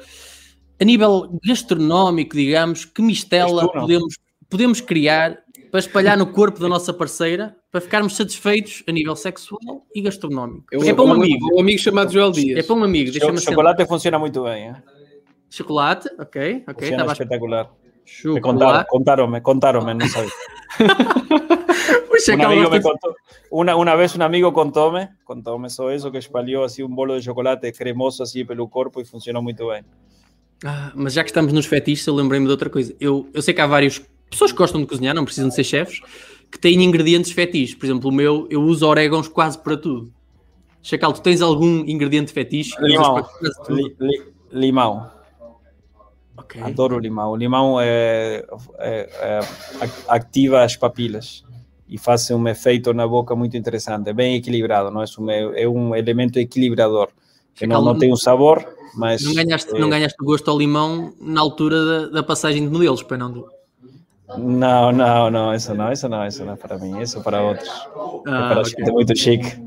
[0.80, 4.18] A nível gastronómico, digamos, que mistela podemos,
[4.50, 5.45] podemos criar
[5.76, 10.68] para espalhar no corpo da nossa parceira para ficarmos satisfeitos a nível sexual e gastronómico.
[10.72, 11.54] Eu, é para um amigo.
[11.54, 12.60] Um amigo chamado Joel Dias.
[12.60, 13.10] É para um amigo.
[13.10, 13.86] O chocolate sempre.
[13.86, 14.68] funciona muito bem.
[14.68, 14.76] Hein?
[15.50, 16.88] Chocolate, ok, ok.
[16.88, 17.70] Funciona espetacular.
[18.24, 20.30] Me contaram, contaram-me, contaram-me, não sei.
[22.34, 23.14] un amigo me contó,
[23.50, 27.26] una, una vez un amigo contóme, contóme só isso, que espalhou assim um bolo de
[27.26, 29.84] chocolate cremoso assim pelo corpo e funcionou muito bem.
[30.64, 32.96] Ah, mas já que estamos nos fetiches, eu lembrei-me de outra coisa.
[32.98, 35.64] Eu, eu sei que há várias pessoas que gostam de cozinhar, não precisam de ser
[35.64, 36.02] chefes,
[36.52, 37.76] que têm ingredientes fetiches.
[37.76, 40.12] Por exemplo, o meu, eu uso orégãos quase para tudo.
[40.82, 42.76] Chacal, tu tens algum ingrediente fetiche?
[42.80, 43.26] Limão.
[43.70, 45.10] Li, li, limão.
[46.38, 46.62] Okay.
[46.62, 47.32] Adoro limão.
[47.32, 48.46] O limão é,
[48.80, 49.40] é, é,
[50.08, 51.44] ativa as papilas
[51.88, 55.96] e faz um efeito na boca muito interessante, bem equilibrado, não é um, é um
[55.96, 57.10] elemento equilibrador
[57.54, 59.80] que não, não tem um sabor, mas não ganhaste, é...
[59.80, 63.32] não ganhaste gosto ao limão na altura da, da passagem de modelos, para não
[64.38, 67.42] não, não, não, isso não, isso não, isso não é para mim, isso é para
[67.42, 67.70] outros.
[68.28, 68.74] Ah, é para okay.
[68.78, 69.58] gente muito chique.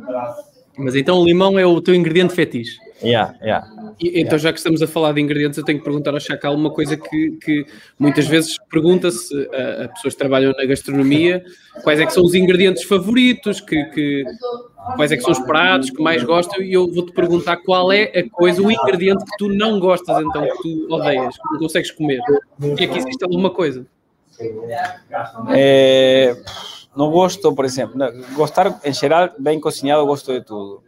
[0.76, 2.78] Mas então o limão é o teu ingrediente fetiche.
[3.02, 3.66] Yeah, yeah.
[4.00, 4.38] E, então, yeah.
[4.38, 6.96] já que estamos a falar de ingredientes, eu tenho que perguntar ao Chacal uma coisa
[6.96, 7.64] que, que
[7.98, 11.44] muitas vezes pergunta-se a, a, pessoas que trabalham na gastronomia
[11.82, 14.24] quais é que são os ingredientes favoritos, que, que,
[14.96, 18.04] quais é que são os pratos que mais gostam, e eu vou-te perguntar qual é
[18.04, 21.90] a coisa, o ingrediente que tu não gostas, então, que tu odeias, que não consegues
[21.92, 22.20] comer.
[22.60, 23.86] E aqui existe alguma coisa.
[25.50, 26.36] É,
[26.96, 27.96] não gosto, por exemplo,
[28.34, 30.82] gostar em geral bem cozinhado, gosto de tudo.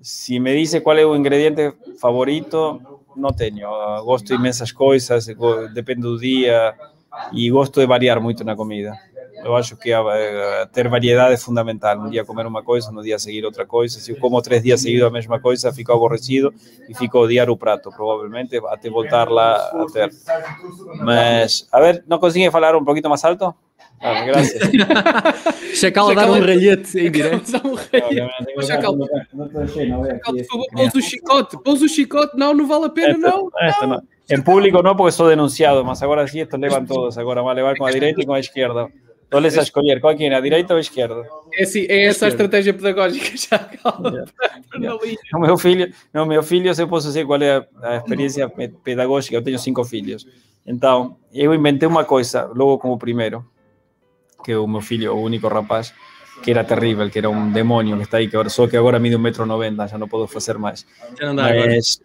[0.00, 2.80] Se me dice qual é o ingrediente favorito,
[3.16, 3.68] não tenho.
[4.04, 5.26] Gosto de imensas coisas,
[5.74, 6.74] depende do dia
[7.32, 8.92] e gosto de variar muito na comida.
[9.44, 11.98] Eu acho que uh, ter variedade é fundamental.
[11.98, 14.00] Um dia comer uma coisa, no dia seguir outra coisa.
[14.00, 16.52] Se eu como três dias seguidos a mesma coisa, fico aborrecido
[16.88, 20.10] e fico a odiar o prato, provavelmente, até voltar lá a ter.
[21.00, 23.54] Mas, a ver, não conseguem falar um pouquinho mais alto?
[24.00, 24.70] Ah, graças.
[25.74, 27.50] Chacal a dar um ralhete em direto.
[28.64, 29.08] Chacal, por
[30.44, 31.62] favor, pousa o chicote.
[31.62, 32.36] Pousa o chicote.
[32.36, 33.50] Não, não vale a pena, não.
[33.86, 34.02] não.
[34.30, 37.18] Em público não, porque sou denunciado, mas agora sim, estos levam todos.
[37.18, 38.88] Agora vai levar com a direita e com a esquerda.
[39.30, 41.28] Olha a escolher, qual é a direita ou a esquerda?
[41.52, 43.58] É, assim, é essa a estratégia pedagógica já.
[43.58, 44.32] Calma, yeah.
[44.74, 44.98] yeah.
[45.34, 48.48] O meu filho, no meu filho, eu posso dizer qual é a, experiência
[48.82, 49.36] pedagógica.
[49.36, 50.26] Eu tenho cinco filhos.
[50.66, 53.44] Então, eu inventei uma coisa, logo como primeiro,
[54.42, 55.92] que o meu filho, o único rapaz,
[56.42, 58.98] que era terrível, que era um demônio que está aí, que agora, só que agora
[58.98, 60.86] mide 1,90m, já não posso fazer mais.
[61.34, 62.00] Mas,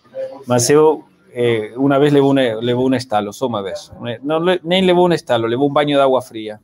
[0.45, 3.91] mas eu, eh, uma vez levou um, levou um estalo, só uma vez.
[4.23, 6.59] Não, nem levou um estalo, levou um banho de água fria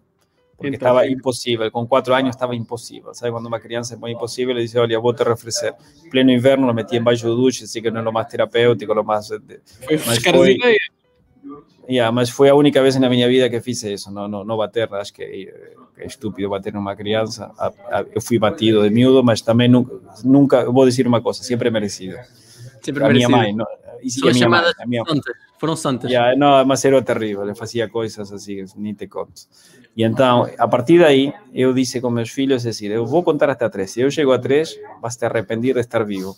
[0.60, 1.72] porque estava impossível.
[1.72, 3.14] Com quatro anos estava impossível.
[3.14, 5.74] Sabe quando uma criança é muito impossível, ele diz: Olha, vou te refrescar.
[6.12, 9.04] Pleno inverno, lo meti embaixo do duche, assim que não é o mais terapêutico, o
[9.04, 9.30] mais.
[10.06, 10.58] Mas foi,
[11.90, 14.12] yeah, mas foi a única vez na minha vida que fiz isso.
[14.12, 15.24] Não, não, não bater, acho que
[15.98, 17.52] é estúpido bater numa criança.
[18.14, 22.18] Eu fui batido de miúdo, mas também nunca, nunca vou dizer uma coisa, sempre merecido.
[22.84, 23.30] Sempre a merecido.
[23.30, 23.66] minha mãe, não,
[24.02, 26.10] e a chamadas minha, santas, foram santas.
[26.10, 29.42] Yeah, não, mas era terrível, ele fazia coisas assim, nem te conto.
[29.96, 33.50] E então, a partir daí, eu disse com meus filhos, é decir, eu vou contar
[33.50, 33.92] até três.
[33.92, 36.36] Se eu chego a três, vas te arrepender de estar vivo.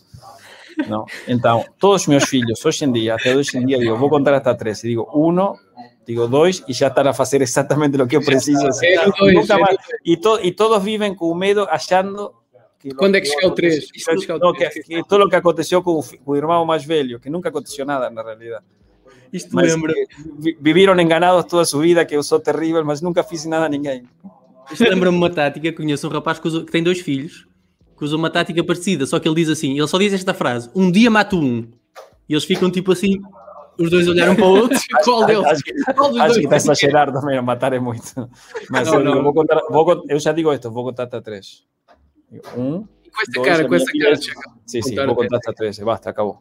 [0.88, 1.06] Não?
[1.28, 4.34] Então, todos os meus filhos, hoje em dia, até hoje em dia, digo, vou contar
[4.34, 4.84] até três.
[4.84, 5.56] E digo, um,
[6.06, 8.68] digo dois, e já estão a fazer exatamente o que eu preciso.
[10.04, 12.41] E, to, e todos vivem com medo, achando
[12.82, 13.92] que Quando é que chega o 3?
[13.92, 14.00] Que,
[14.82, 17.86] que, todo o que aconteceu com o, com o irmão mais velho, que nunca aconteceu
[17.86, 18.66] nada na realidade.
[19.32, 19.94] Isto mas lembra.
[20.60, 23.70] Viviram enganados toda a sua vida, que eu sou terrível, mas nunca fiz nada a
[23.70, 24.04] ninguém.
[24.72, 25.72] Isto lembra-me uma tática.
[25.72, 27.48] Conheço um rapaz que, usa, que, tem dois filhos,
[27.98, 30.70] que usa uma tática parecida, só que ele diz assim: ele só diz esta frase:
[30.76, 31.68] um dia mato um.
[32.28, 33.22] E eles ficam tipo assim,
[33.78, 34.80] os dois olharam para o outro.
[35.04, 35.46] qual deles?
[35.46, 38.30] Acho que, acho que está a exagerar também, a matar é muito.
[38.70, 39.24] Mas não, eu, não.
[39.24, 41.64] Vou contar, vou, eu já digo isto: vou contar até três.
[42.56, 42.82] Um.
[42.84, 44.16] Com essa cara, com essa cara.
[44.66, 45.78] Sim, sim, vou contar até três.
[45.80, 46.40] Basta, acabou.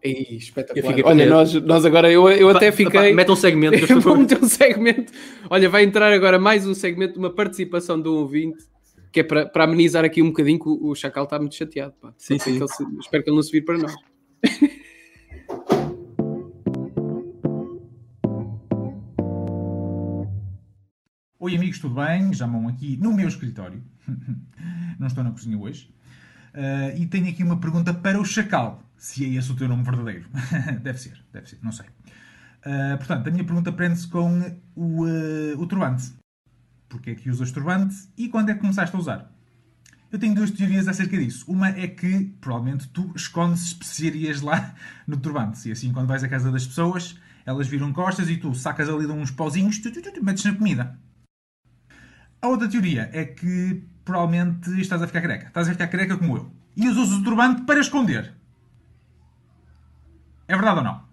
[0.00, 1.06] Ei, espetacular.
[1.06, 3.12] Olha, nós, nós agora, eu, eu até fiquei.
[3.12, 3.76] Mete um segmento.
[4.00, 5.12] Vou meter um segmento.
[5.50, 8.64] Olha, vai entrar agora mais um segmento de uma participação do ouvinte,
[9.10, 11.94] que é para, para amenizar aqui um bocadinho que o, o Chacal está muito chateado.
[12.00, 12.14] Pá.
[12.16, 12.52] Sim, sim.
[12.52, 13.92] Que ele se- espero que ele não se vire para nós.
[21.40, 22.34] Oi amigos, tudo bem?
[22.34, 23.80] Já vão aqui no meu escritório.
[24.98, 25.88] Não estou na cozinha hoje.
[26.52, 28.82] Ah, e tenho aqui uma pergunta para o Chacal.
[28.96, 30.26] Se é esse o teu nome verdadeiro.
[30.82, 31.86] deve ser, deve ser, não sei.
[32.64, 34.40] Ah, portanto, a minha pergunta prende-se com
[34.74, 36.12] o, ah, o turbante.
[36.88, 39.32] Porquê é que usas turbante e quando é que começaste a usar?
[40.10, 41.44] Eu tenho duas teorias acerca disso.
[41.46, 44.74] Uma é que, provavelmente, tu escondes especiarias lá
[45.06, 45.68] no turbante.
[45.68, 49.06] E assim, quando vais à casa das pessoas, elas viram costas e tu sacas ali
[49.06, 50.98] de uns pauzinhos tu, tu, metes na comida.
[52.40, 55.48] A outra teoria é que provavelmente estás a ficar careca.
[55.48, 56.52] Estás a ficar careca como eu.
[56.76, 58.34] E usas o turbante para esconder.
[60.46, 61.08] É verdade ou não?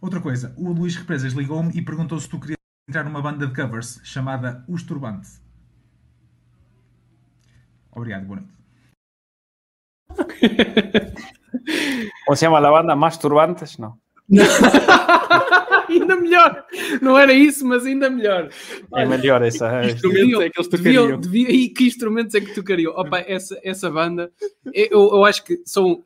[0.00, 0.54] Outra coisa.
[0.56, 4.64] O Luís Represas ligou-me e perguntou se tu querias entrar numa banda de covers chamada
[4.66, 5.28] Os Turbante.
[7.92, 8.52] Obrigado, boa noite.
[12.26, 12.96] ¿Cómo se llama la banda?
[12.96, 13.78] ¿Más turbantes?
[13.78, 14.00] No.
[16.22, 16.64] melhor!
[17.02, 18.48] Não era isso, mas ainda melhor.
[18.48, 19.68] Es mejor esa.
[19.82, 19.94] eh.
[19.94, 21.20] Deviam, é que eles tocariam?
[21.20, 22.92] deviam- e que instrumentos é que tocariam?
[22.92, 24.32] Opa, essa, essa banda,
[24.72, 26.02] eu, eu acho que são.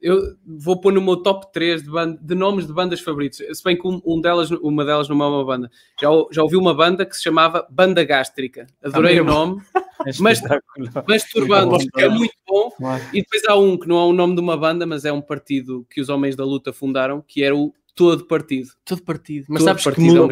[0.00, 3.38] Eu vou pôr no meu top 3 de, banda- de nomes de bandas favoritos.
[3.38, 5.68] Se bem que um, um delas, uma delas não é uma banda.
[6.00, 8.68] Já, já ouvi uma banda que se chamava Banda Gástrica.
[8.80, 9.60] Adorei o nome.
[10.20, 11.04] Mas- Espectacular.
[11.08, 12.70] Mas Turbante é muito bom.
[12.78, 15.12] Mas- E depois há um que não é o nome de uma banda, mas é
[15.12, 18.70] um partido que os homens da luta fundaram, que era o Todo Partido.
[18.84, 19.46] Todo partido.
[19.48, 20.28] Mas Todo sabes partido que é um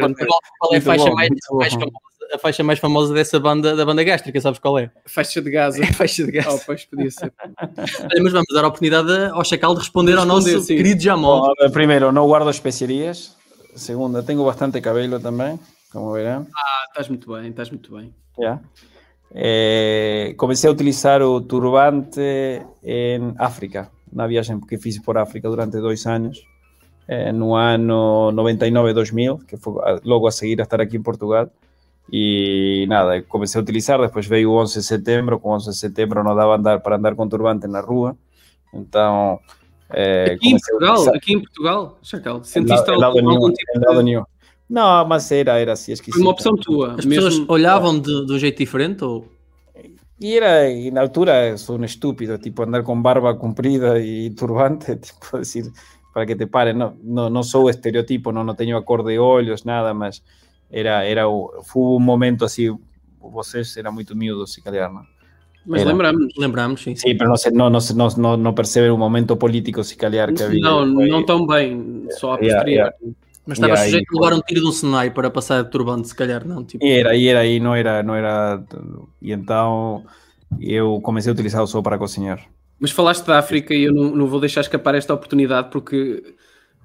[0.57, 1.91] qual, é a faixa, bom, mais, mais famosa,
[2.33, 4.39] a faixa mais famosa dessa banda, da banda gástrica?
[4.39, 4.89] Sabes qual é?
[5.05, 5.83] Faixa de Gaza.
[5.83, 6.47] É a faixa de gás.
[6.47, 7.33] Oh, pois podia ser.
[7.59, 10.77] Olha, mas vamos dar a oportunidade ao Chacal de responder ao Responder, nosso sim.
[10.77, 11.53] querido Jamal.
[11.73, 13.35] Primero, no guardo especiarías.
[13.75, 15.59] Segunda, tengo bastante cabello también,
[15.91, 16.47] como verán.
[16.55, 18.13] Ah, estás muito bem, estás muito bem.
[18.39, 18.61] Ya.
[19.31, 25.77] Eh, comencé a utilizar o turbante en África, una viaje que fiz por África durante
[25.77, 26.47] dois anos,
[27.07, 31.49] eh, no ano 99-2000, que foi logo a seguir a estar aqui em Portugal.
[32.11, 36.23] E nada, comecei a utilizar, depois veio o 11 de setembro, com 11 de setembro
[36.23, 38.15] não dava andar, para andar com turbante na rua,
[38.73, 39.39] então...
[39.93, 43.93] eh, Aqui em Portugal, aqui em Portugal, Chacal, sentiste lado- el lado algum, new, tipo
[43.97, 44.03] de...
[44.03, 44.25] new.
[44.69, 46.15] No, mas era, era así, esquisito.
[46.15, 46.95] Foi uma opção tua.
[46.97, 49.27] As mesmo- pessoas olhavam de, de um jeito diferente ou
[50.19, 55.37] Y era, y en altura son estúpidos, tipo andar con barba comprida y turbante, tipo
[55.37, 55.65] decir,
[56.17, 59.67] para que te paren, no, no, no soy estereotipo, no, no tengo acorde de olhos,
[59.67, 60.23] nada más,
[60.67, 62.71] era, era, o- fue un momento así,
[63.19, 65.05] vocês era muito miúdo, se calhar, não?
[65.63, 65.91] Mas Era.
[65.91, 66.33] lembramos.
[66.35, 66.95] lembramos, sim.
[67.53, 70.59] No, no, se- no, no, no perceben un momento político, se calhar, que había.
[70.59, 72.93] Não, Foi- não tão bem, só a Yeah, posterior.
[73.45, 76.07] Mas estava aí, sujeito a levar um tiro de um Senai para passar de turbante,
[76.07, 76.63] se calhar, não?
[76.65, 78.59] Tipo, E era, e era, e não era, não era,
[79.21, 80.03] e então
[80.59, 82.39] eu comecei a utilizar só para cozinhar.
[82.79, 86.23] Mas falaste da África e eu não, não vou deixar escapar esta oportunidade porque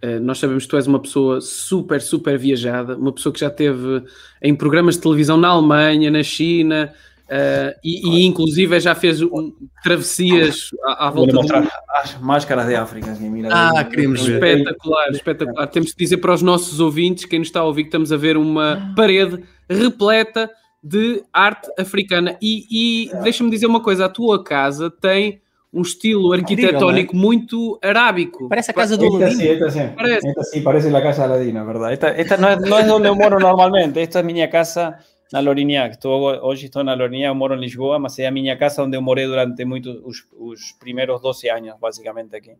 [0.01, 3.49] eh, nós sabemos que tu és uma pessoa super, super viajada, uma pessoa que já
[3.49, 4.03] esteve
[4.43, 6.93] em programas de televisão na Alemanha, na China
[7.29, 9.53] eh, e, e inclusive já fez um,
[9.83, 11.71] travessias à, à Vou volta do mostrar mundo.
[12.03, 13.15] as máscaras de África.
[13.21, 14.59] Mira, Ah, queremos ver.
[14.59, 15.67] Espetacular, espetacular.
[15.69, 18.17] Temos que dizer para os nossos ouvintes, quem nos está a ouvir, que estamos a
[18.17, 20.51] ver uma parede repleta
[20.83, 22.37] de arte africana.
[22.43, 22.67] E,
[23.09, 25.41] e deixa-me dizer uma coisa: a tua casa tem
[25.73, 28.49] um estilo arquitetónico muito arábico.
[28.49, 29.81] parece a casa do Esta sí, esta sí.
[29.97, 30.29] Parece.
[30.29, 31.93] Esta sí parece la casa Aladino, ¿verdad?
[31.93, 34.03] Esta, esta no, es, no es donde eu moro normalmente.
[34.03, 34.99] Esta é minha casa
[35.33, 35.89] na Lourinhã.
[35.89, 38.83] que Estou, hoje estou na Lourinhã, eu moro em Lisboa, mas é a minha casa
[38.83, 42.53] onde eu morei durante muito, os, os primeiros 12 anos, basicamente, aqui.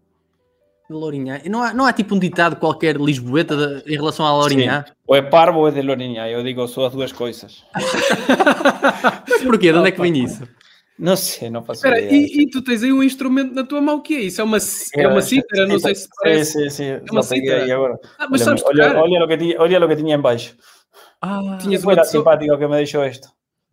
[0.89, 1.41] Lourinhã.
[1.49, 4.85] Não há, não há tipo um ditado qualquer lisboeta de- em relação à Lourinhã?
[4.87, 4.93] Sim.
[5.07, 6.27] Ou é parvo ou é de Lourinhã.
[6.29, 7.63] Eu digo só as duas coisas.
[9.29, 9.71] Mas porquê?
[9.73, 10.47] De onde é que vem isso?
[11.03, 12.13] Não sei, não faço Espera, ideia.
[12.17, 14.41] e, e tu tens aí um instrumento na tua mão, o que é isso?
[14.41, 14.59] É uma,
[14.95, 15.67] é uma cítara?
[15.67, 16.53] Não sei se parece.
[16.53, 17.01] Sim, sim, sim.
[17.11, 17.65] uma Só peguei cítara.
[17.65, 17.99] aí agora.
[18.21, 20.55] Ah, mas olha, sabes olha, olha, lo que tinha, olha lo que tinha em baixo.
[21.21, 23.29] Ah, Tinhas Foi uma pessoa- simpático que me deixou isto.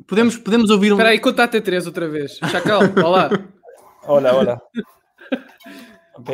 [0.07, 0.95] podemos, podemos ouvir um.
[0.95, 2.37] Espera aí, conta até três outra vez.
[2.49, 3.29] Chacal, olá.
[4.07, 4.61] Hola, hola.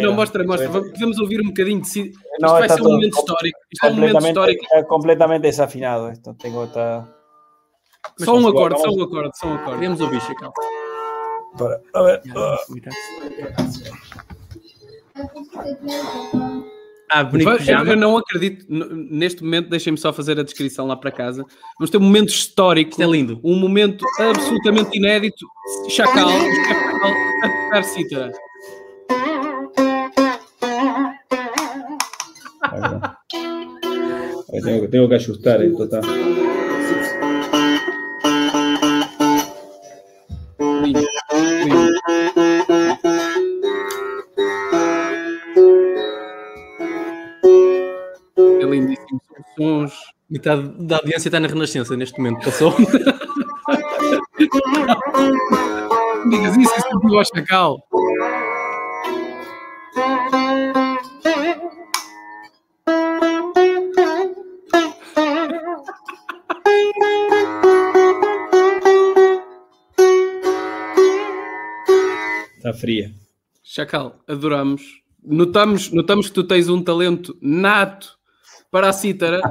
[0.01, 0.69] Não, mostra, mostra.
[0.69, 2.01] Vamos- Podemos ouvir um bocadinho de si.
[2.09, 3.59] Isto Não, vai está ser um momento histórico.
[3.71, 4.63] Isto é um momento completamente, histórico.
[4.63, 6.33] está completamente desafinado esto.
[6.35, 7.07] Tengo esta...
[8.19, 9.73] Só um acorde, só um acorde, só um acorde.
[9.75, 10.53] Podemos ouvir, Chacal
[11.57, 11.81] para.
[11.93, 12.21] Ah,
[17.11, 17.91] ah bonito pijama.
[17.91, 21.45] Eu não acredito, neste momento, deixem-me só fazer a descrição lá para casa.
[21.79, 22.91] Vamos ter um momento histórico.
[22.91, 23.39] Isto é lindo.
[23.43, 25.45] Um momento absolutamente inédito.
[25.89, 27.11] Chacal, Chacal
[27.73, 28.31] a.
[34.63, 35.99] Tengo, tengo que ajustar esto, está.
[50.45, 52.45] Metade da audiência está na Renascença neste momento.
[52.45, 52.71] Passou.
[56.29, 57.87] Digas isso, isso não ao chacal.
[72.57, 73.11] Está fría.
[73.63, 75.01] Chacal, adoramos.
[75.23, 78.15] Notamos, notamos que tu tens um talento nato
[78.69, 79.41] para a cítara.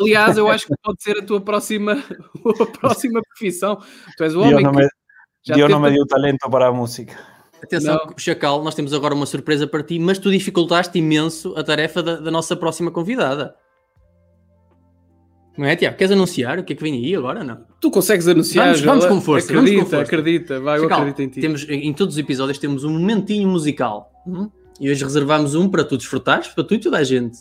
[0.00, 1.92] Aliás, eu acho que pode ser a tua próxima,
[2.60, 3.78] a próxima profissão.
[4.16, 4.88] Tu és o homem no que me,
[5.44, 7.16] já no teve- me dio talento para a música.
[7.62, 8.14] Atenção, Não.
[8.16, 12.16] Chacal, nós temos agora uma surpresa para ti, mas tu dificultaste imenso a tarefa da,
[12.20, 13.54] da nossa próxima convidada.
[15.56, 15.96] Não é, Tiago?
[15.96, 17.42] Queres anunciar o que é que vem aí agora?
[17.42, 17.64] Não.
[17.80, 18.66] Tu consegues anunciar.
[18.66, 20.02] Vamos- vamos com força, vamos Acredita, com força.
[20.04, 20.60] acredita.
[20.60, 21.40] Vai, eu Chacal, acredito em ti.
[21.40, 24.08] Temos, em todos os episódios temos um momentinho musical.
[24.26, 24.48] hum?
[24.80, 27.38] E hoje reservamos um para tu desfrutares, para tu e toda a gente.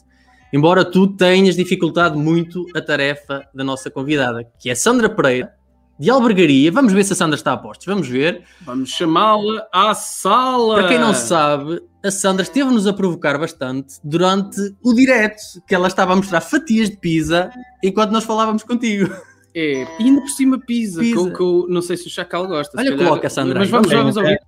[0.53, 5.53] Embora tu tenhas dificultado muito a tarefa da nossa convidada, que é Sandra Pereira,
[5.99, 6.71] de Albergaria.
[6.71, 7.87] Vamos ver se a Sandra está a postos.
[7.87, 8.43] Vamos ver.
[8.61, 10.75] Vamos chamá-la à sala.
[10.75, 15.87] Para quem não sabe, a Sandra esteve-nos a provocar bastante durante o direto, que ela
[15.87, 17.49] estava a mostrar fatias de pizza
[17.83, 19.11] enquanto nós falávamos contigo.
[19.55, 21.31] É, e ainda por cima pizza, Pizza.
[21.31, 22.77] Que, eu- não sei se o Chacal gosta.
[22.79, 24.39] Olha, calhar- coloca a Sandra Mas vamos, Vamos vamos ouvir.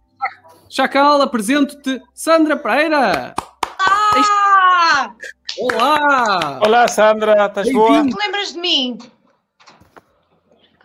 [0.70, 3.34] Chacal, apresento-te Sandra Pereira.
[3.80, 5.16] Ah!
[5.58, 6.60] Olá!
[6.64, 7.92] Olá, Sandra, estás boa?
[7.92, 8.16] Bem-vindo.
[8.16, 8.98] Te lembras de mim?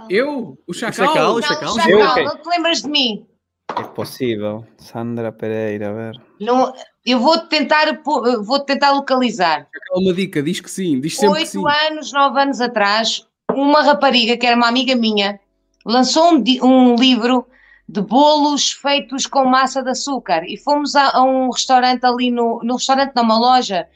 [0.08, 0.58] Eu?
[0.66, 1.08] O Chacal?
[1.08, 1.74] Chacal, o Não, Chacal.
[1.74, 2.24] Chacal, Eu, ok.
[2.24, 3.26] não te lembras de mim?
[3.76, 4.64] É possível.
[4.78, 6.22] Sandra Pereira, a ver.
[6.40, 6.72] Não,
[7.04, 9.68] eu vou tentar, vou tentar localizar.
[9.72, 11.58] Chacal, uma dica, diz que sim, diz sempre que sim.
[11.58, 15.38] Oito anos, nove anos atrás, uma rapariga que era uma amiga minha
[15.84, 17.46] lançou um, um livro
[17.86, 22.60] de bolos feitos com massa de açúcar e fomos a, a um restaurante ali no,
[22.64, 23.86] no restaurante, numa loja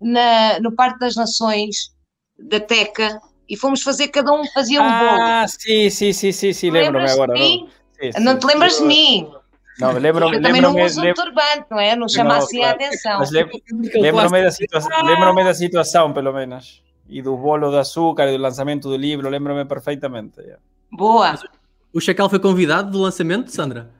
[0.00, 1.92] na, no Parque das Nações
[2.38, 5.22] da Teca e fomos fazer, cada um fazia um bolo.
[5.22, 7.36] Ah, sí, sí, sí, sí, sí, lembro-me agora.
[7.36, 7.66] Sí,
[8.00, 8.20] sí.
[8.20, 9.30] Não te lembras de mim?
[9.78, 11.96] Não, lembro-me, Eu também não uso um turbante, não é?
[11.96, 12.76] Não chama Não, assim a claro.
[12.76, 13.18] atenção.
[13.18, 13.50] mas lem-
[13.94, 16.82] lembro-me da, situa lembro-me da situação, pelo menos.
[17.08, 20.40] E do bolo de açúcar e do lançamento do livro, lembro-me perfeitamente.
[20.40, 20.60] yeah.
[20.92, 21.34] Boa.
[21.92, 23.90] O Chacal foi convidado do lançamento, Sandra?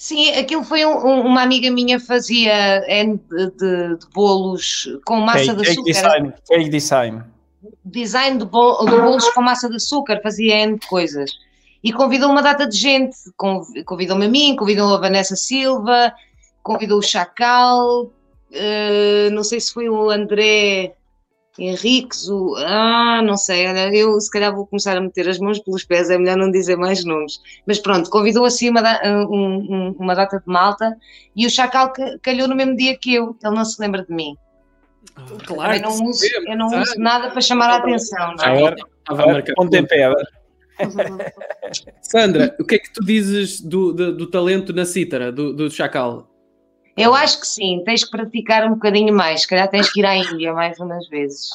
[0.00, 5.16] Sim, aquilo foi um- um- uma amiga minha fazia N de, de- de bolos com
[5.20, 5.92] massa Cake, de açúcar.
[5.92, 7.22] design, cake design.
[7.84, 11.30] Design de, bol- de bolos com massa de açúcar, fazia N de coisas.
[11.84, 13.14] E convidou uma data de gente.
[13.36, 16.14] Conv- Convidou-me a mim, convidou a Vanessa Silva,
[16.62, 18.10] convidou o Chacal,
[18.50, 20.94] eh, não sei se foi o André
[21.58, 22.54] Henriques, o.
[22.58, 26.08] Ah, não sei, olha, eu se calhar vou começar a meter as mãos pelos pés,
[26.08, 27.40] é melhor não dizer mais nomes.
[27.66, 29.26] Mas pronto, convidou assim uma, da- um-
[29.90, 30.96] um- uma data de malta
[31.34, 34.14] e o Chacal ca- calhou no mesmo dia que eu, ele não se lembra de
[34.14, 34.36] mim.
[35.44, 38.34] Claro, eu não que uso, eu não uso nada para chamar a atenção.
[38.36, 38.56] Não é?
[38.70, 40.28] ver, Estava a a ver, marcar ponte em pé, a ver.
[42.00, 45.70] Sandra, o que é que tu dizes do, do, do talento na cítara, do, do
[45.70, 46.29] Chacal?
[47.00, 50.06] Eu acho que sim, tens que praticar um bocadinho mais, se calhar tens que ir
[50.06, 51.48] à Índia mais umas vezes.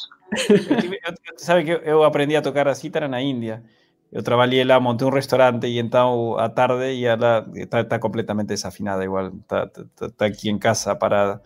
[0.49, 3.63] Eu tive- eu- sabe que eu, aprendi a tocar a cítara na Índia.
[4.12, 8.47] Eu trabalhei lá, montei um restaurante e então à tarde e ela está, está completamente
[8.47, 9.27] desafinada igual.
[9.27, 11.41] Está, está- está aqui em casa parada.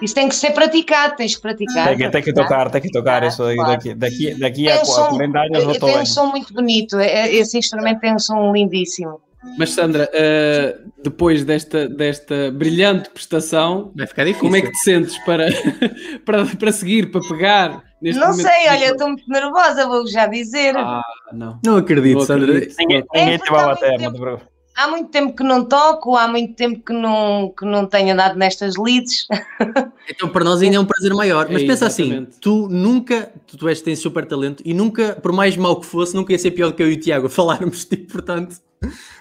[0.00, 1.88] Isso tem que ser praticado, tens que praticar.
[1.88, 3.70] Tem que, tem que tocar, tem que tocar Ah, isso claro.
[3.72, 6.98] daqui, daqui, daqui a um som- 40 anos não estou tem um som muito bonito,
[6.98, 9.20] é- esse instrumento tem um som lindíssimo.
[9.58, 14.42] Mas Sandra, eh, depois desta, desta brilhante prestação, Vai ficar difícil.
[14.48, 15.46] como é que te sentes para,
[16.26, 20.76] para, para seguir, para pegar neste não sei, olha, estou muito nervosa, vou já dizer.
[20.76, 21.58] Ah, não.
[21.64, 22.52] Não acredito, Não Sandra.
[22.52, 22.76] acredito.
[22.78, 24.40] Ninguém, É ninguém te vai bater, muito.
[24.82, 28.36] Há muito tempo que não toco, há muito tempo que não, que não tenho andado
[28.38, 29.26] nestas leads.
[30.08, 31.48] Então para nós ainda é um prazer maior.
[31.52, 35.32] Mas É, pensa assim, tu nunca, tu, tu és, tens super talento e nunca, por
[35.32, 37.30] mais mau que fosse, nunca ia ser pior do que eu e o Tiago a
[37.30, 38.56] falarmos, tipo, portanto...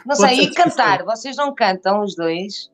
[0.05, 2.71] Não sei, e cantar, vocês não cantam os dois?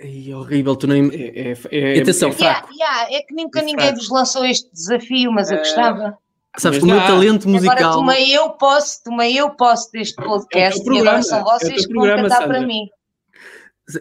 [0.00, 1.10] Ai, horrível, tu nem...
[1.12, 2.72] É, é, é, Atenção, é Yeah, fraco.
[2.74, 3.98] yeah, é que nunca É ninguém fraco.
[4.00, 6.16] vos lançou este desafio, mas eu Eh, gostava.
[6.56, 7.92] Sabes, Mas o meu talento Agora musical...
[7.92, 11.38] tomei eu posso, tomei eu posso deste podcast É o teu e agora programa, são
[11.38, 12.58] é o vocês teu que vão programa, cantar Sandra.
[12.58, 12.88] para mim.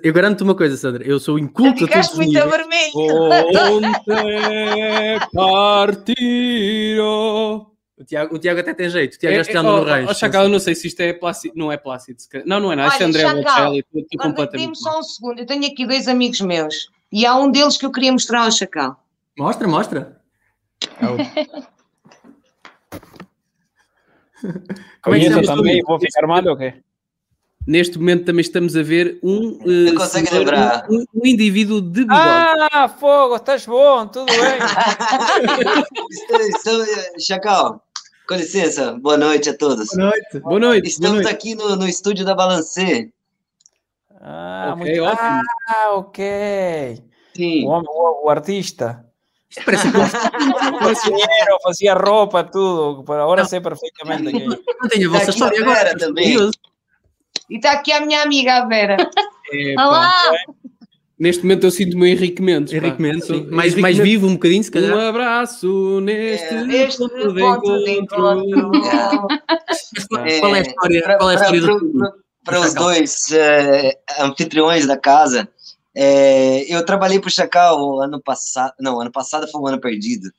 [0.04, 2.52] Eu garanto uma coisa, Sandra, eu sou inculto a todos Ficaste os muito níveis.
[2.52, 2.92] vermelho.
[2.94, 3.58] Ponte
[5.34, 7.68] partiro.
[8.00, 9.84] O Tiago, o Tiago até tem jeito, o Tiago já É, está é, no oh,
[9.84, 10.12] rancho.
[10.12, 11.54] oh, Chacal, eu não sei se isto é Plácido.
[11.58, 12.18] Não é Plácido.
[12.46, 12.90] Não, não é nada.
[12.90, 13.80] Isto é Olha, André Bocelli.
[13.80, 14.80] Estou Agora, completamente.
[14.80, 17.92] Só um segundo, eu tenho aqui dois amigos meus e há um deles que eu
[17.92, 19.02] queria mostrar ao Chacal.
[19.38, 20.18] Mostra, mostra.
[25.02, 26.74] Como é que Conheço também, vou ficar mal ou quê?
[27.66, 30.86] Neste momento também estamos a ver um, uh, consegue lembrar?
[30.90, 32.18] um, um indivíduo de bigode.
[32.72, 34.38] Ah, fogo, estás bom, tudo bem.
[36.50, 36.86] estou,
[37.20, 37.84] Chacal,
[38.28, 39.90] com licença, boa noite a todos.
[39.90, 40.40] Boa noite.
[40.40, 40.88] Boa noite.
[40.88, 41.36] Estamos boa noite.
[41.36, 43.12] aqui no, no estúdio da Balancê.
[44.22, 45.42] Ah, Ok, muito ótimo.
[45.68, 47.04] Ah, ok.
[47.36, 47.66] Sim.
[47.66, 49.06] O, homem- o- o artista.
[49.52, 49.98] Isto parece que
[50.80, 53.04] Cozinheiro, fazia roupa, tudo.
[53.04, 54.48] Por agora sei perfeitamente quem.
[54.48, 55.98] não tenho a vossa história agora.
[55.98, 56.36] Também.
[57.50, 58.98] E está aqui a minha amiga, a Vera.
[59.50, 59.76] É.
[59.80, 60.12] Olá!
[61.18, 62.74] Neste momento eu sinto-me Henrique Mendes.
[62.74, 63.48] Henrique Mendes, sim.
[63.50, 64.12] Mais, Henrique mais Mendes.
[64.12, 65.00] vivo um bocadinho, se Um calhar.
[65.08, 67.88] abraço neste, É, Neste ponto de encontro.
[67.88, 69.28] encontro.
[70.12, 72.00] Mas qual, é a história, Para, qual é a história do para- filme?
[72.00, 75.48] para- para os dois eh, anfitriões da casa,
[76.00, 78.74] eh, eu trabalhei para o Chacal ano passado.
[78.80, 80.30] Não, ano passado foi um ano perdido.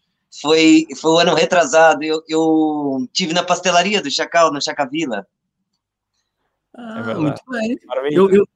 [0.40, 2.02] Foi, foi o ano retrasado.
[2.04, 5.26] Eu, eu tive na pastelaria do Chacal, no Chacavila.
[6.76, 7.20] Ah, verdade.
[7.20, 7.76] muito bem.
[7.86, 8.14] Marvila.
[8.14, 8.48] Eu, eu,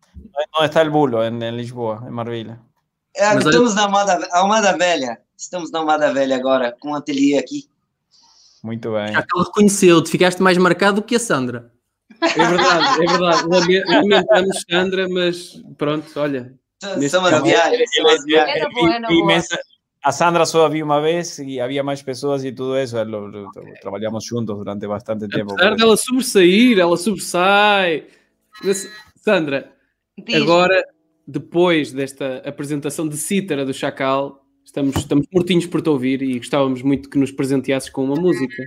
[0.59, 1.23] Onde está o bulo?
[1.25, 2.61] Em, em Lisboa, em.
[3.17, 5.19] É, Mas olha- estamos na Amada, Almada Velha.
[5.37, 7.69] Estamos na Amada Velha agora, com um ateliê aqui.
[8.63, 9.13] Muito bem.
[9.35, 11.73] ele reconheceu-te, ficaste mais marcado do que a Sandra.
[12.21, 13.43] É verdade, é verdade.
[13.49, 16.55] Lame- Lamentamos, Sandra, mas pronto, olha.
[16.97, 17.45] Neste Somos caso-
[19.09, 19.43] Y-
[20.05, 22.97] A Sandra só havia uma vez e havia mais pessoas e tudo isso.
[23.05, 25.53] lo- lo- Trabalhamos juntos durante bastante tempo.
[25.53, 28.07] Apesar dela sobressair, ela sobressai.
[28.65, 29.73] Mas, Sandra,
[30.27, 30.35] Diz.
[30.43, 30.83] agora,
[31.27, 36.83] depois desta apresentação de cítara do Chacal, estamos, estamos mortinhos por te ouvir e gostávamos
[36.83, 38.61] muito que nos presenteasses com uma música.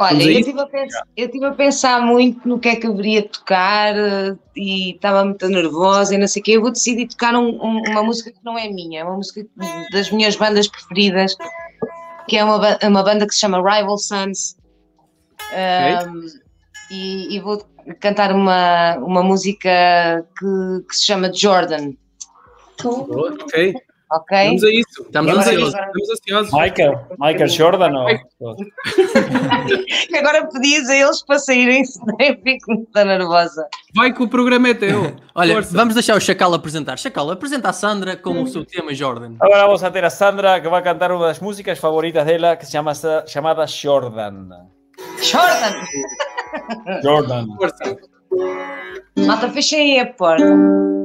[0.00, 2.92] Olha, eu estive a, pensar, eu estive a pensar muito no que é que eu
[2.92, 6.52] deveria tocar eh, e estava muito nervosa e não sei o quê.
[6.52, 9.44] Eu vou decidir tocar um- um- uma música que não é minha, é uma música
[9.92, 11.36] das minhas bandas preferidas,
[12.26, 14.56] que é uma, uma banda que se chama Rival Sons.
[15.52, 16.26] Um,
[16.90, 17.62] e, e vou
[18.00, 19.68] cantar uma, uma música
[20.38, 21.92] que, que se chama Jordan,
[23.42, 23.74] Ok,
[24.10, 24.46] ok?
[24.46, 25.02] vamos a isso.
[25.02, 25.74] Estamos ansiosos.
[25.74, 26.52] Estamos ansiosos.
[26.52, 27.92] Michael, Michael Jordan
[28.40, 28.56] ou...
[30.18, 33.66] Agora pedias a eles para saírem, senão eu fico muito nervosa.
[33.94, 35.14] Vai que o programa é teu.
[35.34, 35.76] Olha, Força.
[35.76, 36.98] vamos deixar o Chacal apresentar.
[36.98, 39.36] Chacal, apresenta a Sandra com o seu tema Jordan.
[39.40, 42.66] Agora vamos a ter a Sandra que vai cantar uma das músicas favoritas dela que
[42.66, 42.92] se chama
[43.26, 44.48] chamada Jordan.
[45.22, 45.84] Jordan!
[47.02, 47.46] Jordan.
[47.56, 47.96] Força.
[49.26, 50.99] Malta, fechem aí a porta.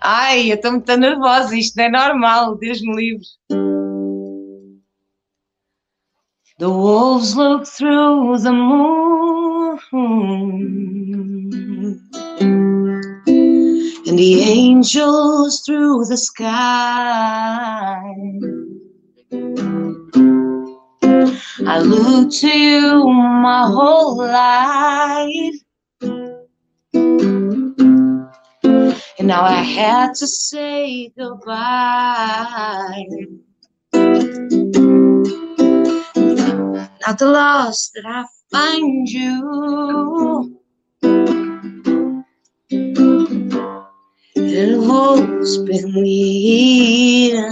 [0.00, 3.26] Ai, eu estou muito nervosa, isto não é normal, Deus me livre.
[6.58, 9.00] The wolves look through the moon
[14.06, 18.02] And the angels through the sky
[21.66, 25.60] I looked to you my whole life.
[29.20, 33.04] And now I had to say goodbye.
[37.06, 40.56] Not the loss that I find you.
[44.36, 47.44] It has been leading.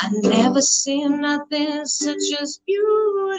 [0.00, 3.36] I never seen nothing such as beautiful.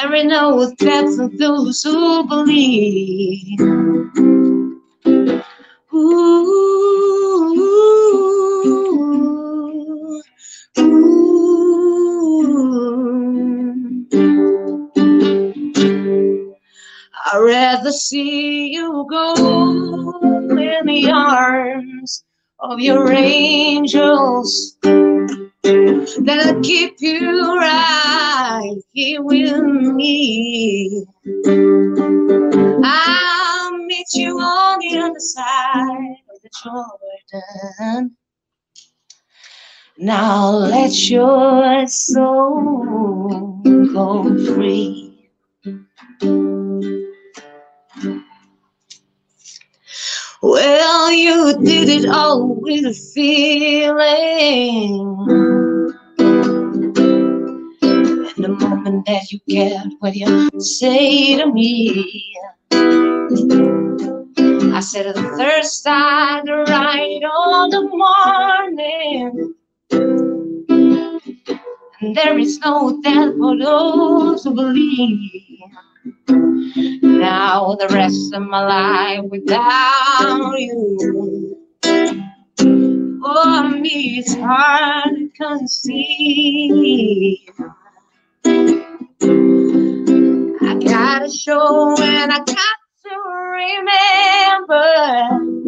[0.00, 3.60] Every note with depth of those who believe.
[5.92, 5.96] Ooh,
[7.58, 7.98] ooh.
[17.32, 19.34] I'd rather see you go
[20.22, 22.24] in the arms
[22.60, 24.76] of your angels
[25.68, 31.04] than keep you right here with me.
[32.84, 38.16] I'll meet you on the other side of the Jordan.
[39.98, 43.60] Now let your soul
[43.92, 44.22] go
[44.54, 45.30] free.
[50.40, 52.14] Well, you did it mm.
[52.14, 53.98] all with a feeling.
[58.36, 62.36] And the moment that you cared, what you say to me.
[64.72, 69.54] I said the thirst I right on the morning.
[72.00, 75.58] And there is no death for those who believe.
[76.28, 81.56] Now the rest of my life without you.
[81.82, 87.38] For me, it's hard to conceive.
[90.60, 93.14] I gotta show and I got to
[94.66, 95.62] remember.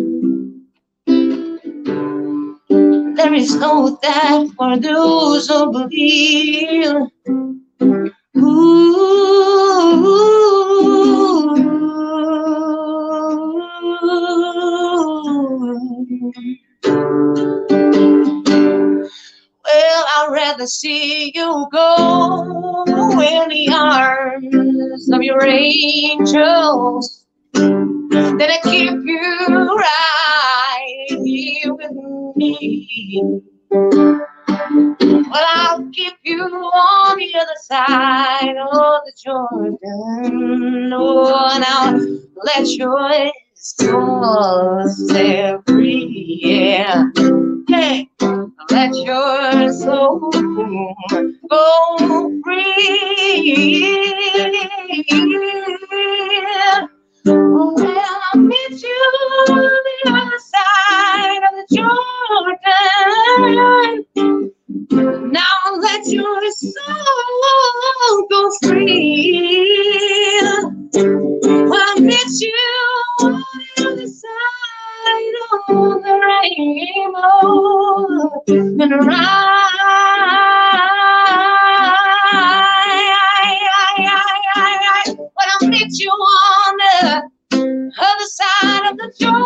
[3.17, 6.93] There is no that for those who believe.
[8.37, 9.20] Ooh.
[20.61, 31.07] I'd see you go in the arms of your angels than I keep you right
[31.25, 33.41] here with me.
[33.71, 40.93] Well, I'll keep you on the other side of the Jordan.
[40.93, 41.99] Oh, and I'll
[42.45, 46.41] let your soul set free.
[46.43, 47.05] Yeah.
[47.69, 48.11] Hey,
[48.71, 50.31] let your soul
[51.51, 54.13] go free.
[57.25, 57.77] Well,
[58.35, 59.13] I'll meet you
[59.49, 61.65] the other side of the
[64.97, 65.33] Jordan.
[65.33, 70.41] Now let your soul go free.
[72.01, 73.45] Meet you
[76.03, 77.23] the rainbow.
[78.49, 79.41] And right,
[85.17, 87.31] when I'll meet you on the
[87.99, 89.41] other side of the Jordan.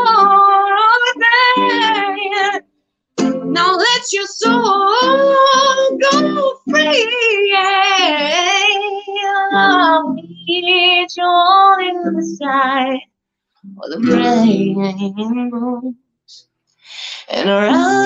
[3.52, 7.56] Now let your soul go free.
[9.52, 13.00] I'll meet you on the other side
[13.82, 13.98] of the
[15.16, 15.94] rainbow.
[17.28, 18.04] And around.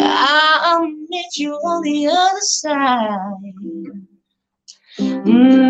[0.00, 3.54] I'll meet you on the other side.
[4.98, 5.68] Mm.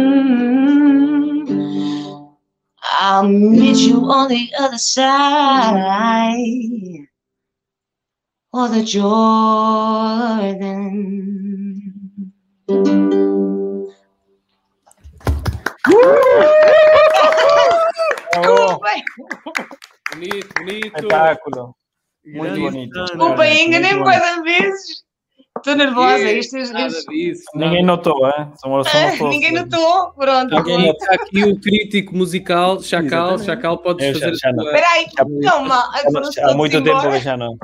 [3.01, 6.39] I'll meet you on the other side
[8.53, 9.79] of the Jordan.
[20.13, 20.87] Bonito, bonito.
[20.97, 21.75] Espetáculo.
[22.27, 23.05] Muito bonito.
[23.05, 25.09] Desculpa, enganei-me quase vezes.
[25.57, 26.31] Estou nervosa.
[26.31, 27.43] Isto, é- isto- disso.
[27.55, 28.53] Ninguém notou, hein?
[28.61, 29.35] Somos, Ah, somos todos.
[29.35, 30.13] ninguém notou.
[30.13, 30.47] Pronto.
[30.57, 33.39] Está aqui, está aqui o crítico musical, Chacal.
[33.39, 34.65] Chacal, podes Eu fazer já não.
[34.67, 35.07] Espera aí.
[35.67, 35.91] Mal.
[36.51, 37.57] Há muito tempo já não.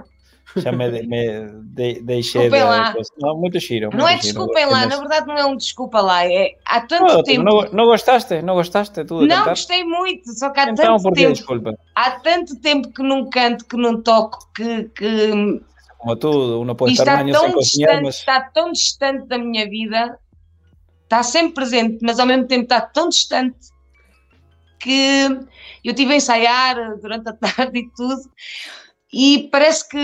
[0.57, 2.63] Já me, me de, deixei de.
[2.63, 2.95] Lá.
[3.19, 3.91] Não, muito giro.
[3.93, 4.35] Não é muito giro.
[4.39, 6.25] desculpem lá, Mas- na verdade não é um desculpa lá.
[6.27, 7.43] É, há tanto Não, tempo.
[7.43, 8.41] não, não gostaste?
[8.43, 11.33] Não gostaste tu de Não, gostei muito, só que há Então, tanto tempo.
[11.33, 11.75] desculpa?
[11.95, 15.61] Há tanto tempo que não canto, que não toco, que, que
[15.99, 20.19] Como tudo, uno pode estar sem cozinhar, mas está tão distante da minha vida,
[21.03, 23.57] está sempre presente, mas ao mesmo tempo está tão distante
[24.79, 25.27] que
[25.83, 28.21] eu tive a ensaiar durante a tarde e tudo,
[29.15, 29.99] e parece que,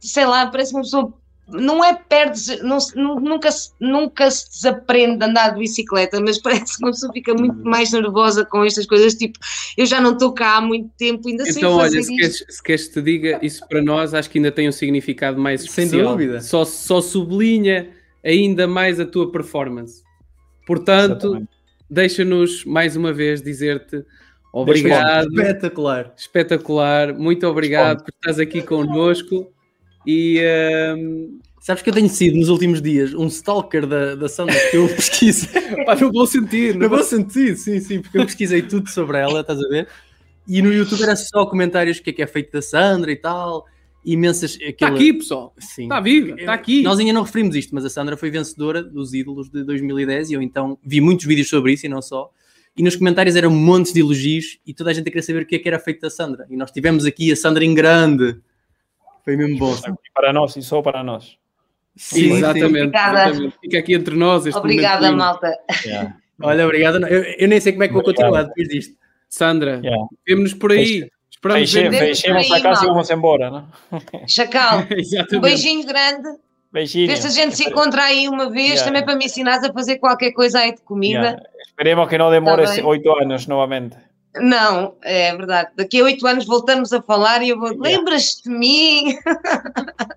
[0.00, 1.12] sei lá, parece uma pessoa.
[1.48, 6.78] Não é perde não, nunca, se- nunca se desaprende de andar de bicicleta, mas parece
[6.78, 9.14] que uma pessoa fica muito mais nervosa com estas coisas.
[9.14, 9.38] Tipo,
[9.76, 12.44] eu já não estou cá há muito tempo, ainda sei Então, fazer olha, se queres,
[12.48, 15.60] se queres que te diga, isso para nós acho que ainda tem um significado mais
[15.62, 16.12] Sem especial.
[16.12, 16.40] dúvida.
[16.40, 17.90] Só, só sublinha
[18.24, 20.02] ainda mais a tua performance.
[20.66, 21.46] Portanto,
[21.90, 24.04] deixa-nos mais uma vez dizer-te
[24.52, 26.12] obrigado, Espetacular.
[26.16, 29.50] espetacular, muito obrigado por estás aqui connosco
[30.06, 30.40] e
[30.96, 34.76] hum, Sabes que eu tenho sido nos últimos dias um stalker da, da Sandra que
[34.76, 35.46] eu pesquiso.
[35.86, 39.42] pá, no bom sentido, No bom sentido, sim, sim, porque eu pesquisei tudo sobre ela,
[39.42, 39.86] estás a ver?
[40.48, 43.16] E no YouTube era só comentários o que é que é feito da Sandra e
[43.16, 43.64] tal,
[44.04, 44.54] imensas.
[44.56, 45.54] Está aquela- aqui, pessoal.
[45.56, 45.84] Sim.
[45.84, 46.82] Está viva, está aqui.
[46.82, 50.32] Nós ainda não referimos isto, mas a Sandra foi vencedora dos ídolos de 2010 e
[50.34, 52.28] eu então vi muitos vídeos sobre isso e não só.
[52.76, 55.56] E nos comentários eram montes de elogios e toda a gente queria saber o que
[55.56, 56.46] é que era feito da Sandra.
[56.48, 58.36] E nós tivemos aqui a Sandra em grande.
[59.24, 59.74] Foi mesmo bom.
[60.14, 61.36] para nós e só para nós.
[61.94, 63.24] Sim, exatamente, Obrigada.
[63.28, 63.56] exatamente.
[63.60, 65.18] Fica aqui entre nós este Obrigada, momento.
[65.18, 65.58] malta.
[65.84, 66.16] Yeah.
[66.42, 67.06] Olha, obrigado.
[67.06, 68.24] Eu, eu nem sei como é que vou Obrigado.
[68.30, 68.96] continuar depois disto.
[69.28, 70.06] Sandra, Yeah.
[70.26, 71.10] vemos-nos por aí.
[71.30, 71.92] Esperamos ver.
[71.94, 73.68] Aí, a casa e vamos embora, não?
[74.26, 74.86] Chacal,
[75.34, 76.28] um beijinho grande.
[76.72, 77.06] Beijinho.
[77.08, 78.84] Vê se a gente se encontra aí uma vez, Yeah.
[78.86, 81.18] também para me ensinares a fazer qualquer coisa aí de comida.
[81.20, 81.42] Yeah.
[81.82, 83.96] Esperemos que não demore oito anos novamente.
[84.36, 85.70] Não, é verdade.
[85.76, 87.76] Daqui a oito anos voltamos a falar e eu vou.
[87.76, 89.18] Lembras-te de mim?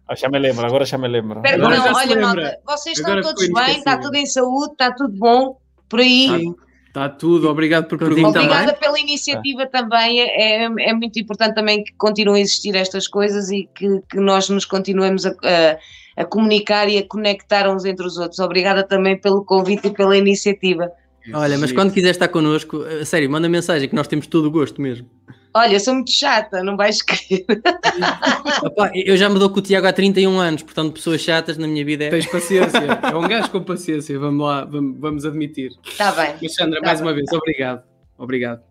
[0.07, 1.39] Ah, já me lembro, agora já me lembro.
[1.39, 4.25] Espera, Agora não, já se olha, malta, vocês Agora estão todos bem, está tudo em
[4.27, 5.57] saúde, está tudo bom
[5.89, 6.27] por aí.
[6.27, 8.39] Está Tá tudo, obrigado por perguntar.
[8.41, 10.21] Obrigada pela iniciativa também.
[10.21, 14.47] É, é muito importante também que continuem a existir estas coisas e que, que nós
[14.49, 15.77] nos continuemos a, a-
[16.17, 18.39] a comunicar e a conectar uns entre os outros.
[18.39, 20.89] Obrigada também pelo convite e pela iniciativa.
[21.33, 24.51] Olha, mas quando quiser estar connosco, a sério, manda mensagem que nós temos todo o
[24.51, 25.07] gosto mesmo.
[25.53, 27.45] Olha, eu sou muito chata, não vais querer.
[28.63, 31.65] Opa, eu já me dou com o Tiago há 31 anos, portanto, pessoas chatas na
[31.67, 32.09] minha vida é.
[32.09, 32.77] Tens paciência.
[32.77, 35.71] É um gajo com paciência, vamos lá, vamos, vamos admitir.
[35.85, 36.31] Está bem.
[36.39, 37.07] Alexandra, Tá mais bem.
[37.09, 37.83] uma vez, obrigado.
[38.17, 38.61] Obrigado.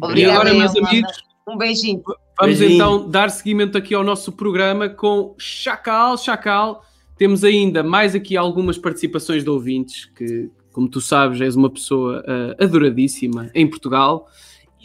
[0.00, 1.12] Obrigada, e agora, eu, meus amigos,
[1.48, 2.02] Um beijinho.
[2.38, 2.74] vamos Beijinho.
[2.76, 6.84] então dar seguimento aqui ao nosso programa com Chacal, Chacal.
[7.16, 12.22] Temos ainda mais aqui algumas participações de ouvintes, que, como tu sabes, és uma pessoa
[12.26, 14.26] ah, adoradíssima em Portugal,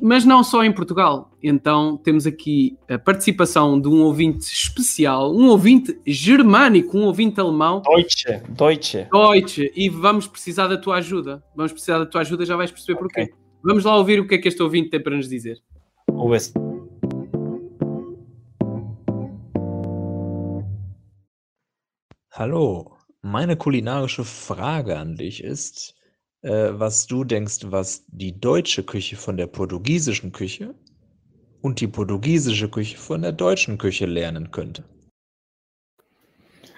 [0.01, 1.31] mas não só em Portugal.
[1.41, 7.81] Então temos aqui a participação de um ouvinte especial, um ouvinte germânico, um ouvinte alemão,
[7.81, 9.07] Deutsche, Deutsche.
[9.11, 11.43] Deutsche, e vamos precisar da tua ajuda.
[11.55, 13.33] Vamos precisar da tua ajuda, já vais perceber porquê.
[13.63, 15.57] Vamos lá ouvir o que é que este ouvinte tem para nos dizer.
[16.07, 16.53] US.
[22.31, 25.95] Hallo, meine kulinarische Frage an dich ist,
[26.41, 30.73] äh, was du denkst, was die deutsche Küche von der portugiesischen Küche
[31.61, 34.83] und die portugiesische Küche von der deutschen Küche lernen könnte.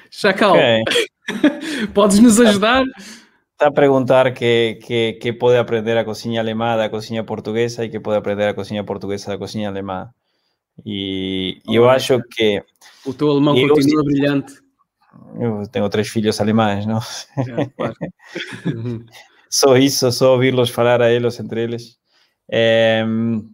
[0.09, 0.83] Chacal, Ok.
[1.93, 2.83] podes nos ajudar?
[3.53, 7.89] Está a perguntar que, que, que pode aprender a cozinha alemã da cozinha portuguesa e
[7.89, 10.09] que pode aprender a cozinha portuguesa da cozinha alemã.
[10.83, 12.63] E, e eu acho que
[13.05, 14.53] O teu alemão Eu- continua brilhante.
[15.39, 16.99] Eu tenho três filhos alemães, não?
[17.37, 17.95] É, claro.
[19.49, 21.97] só isso, só ouvi-los falar a eles entre eles.
[22.49, 23.49] Em,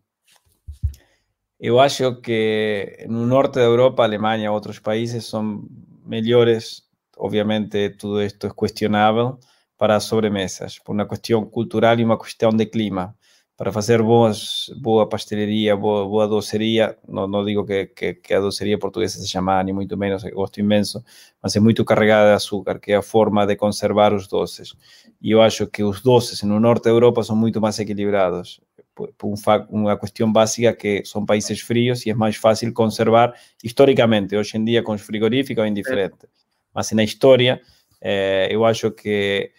[1.59, 5.67] eu acho que no norte da Europa, Alemanha, outros países são
[6.05, 6.83] melhores.
[7.17, 9.39] Obviamente, tudo isto é questionável
[9.77, 13.15] para as sobremesas, por uma questão cultural e uma questão de clima.
[13.57, 18.39] Para fazer boas, boa pastelaria, boa, boa doceria, não, não digo que, que, que a
[18.39, 21.03] doceria portuguesa seja má, nem muito menos, eu gosto imenso,
[21.41, 24.75] mas é muito carregada de açúcar, que é a forma de conservar os doces.
[25.19, 28.61] E eu acho que os doces no norte da Europa são muito mais equilibrados.
[28.93, 29.35] Por, por um
[29.69, 33.33] uma questão básica que são países frios e é mais fácil conservar
[33.63, 34.35] historicamente.
[34.35, 36.27] Hoje em dia, com os frigoríficos, é indiferente.
[36.73, 37.59] Mas na história,
[38.01, 39.51] eh, eu acho que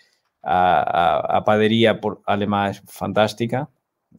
[0.43, 3.69] a, a, a padaria por, alemã é fantástica.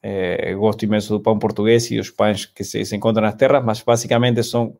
[0.01, 3.63] Eh, gosto imenso do pão português e os pães que se, se encontram nas terras,
[3.65, 4.75] mas basicamente são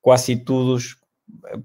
[0.00, 0.96] quase todos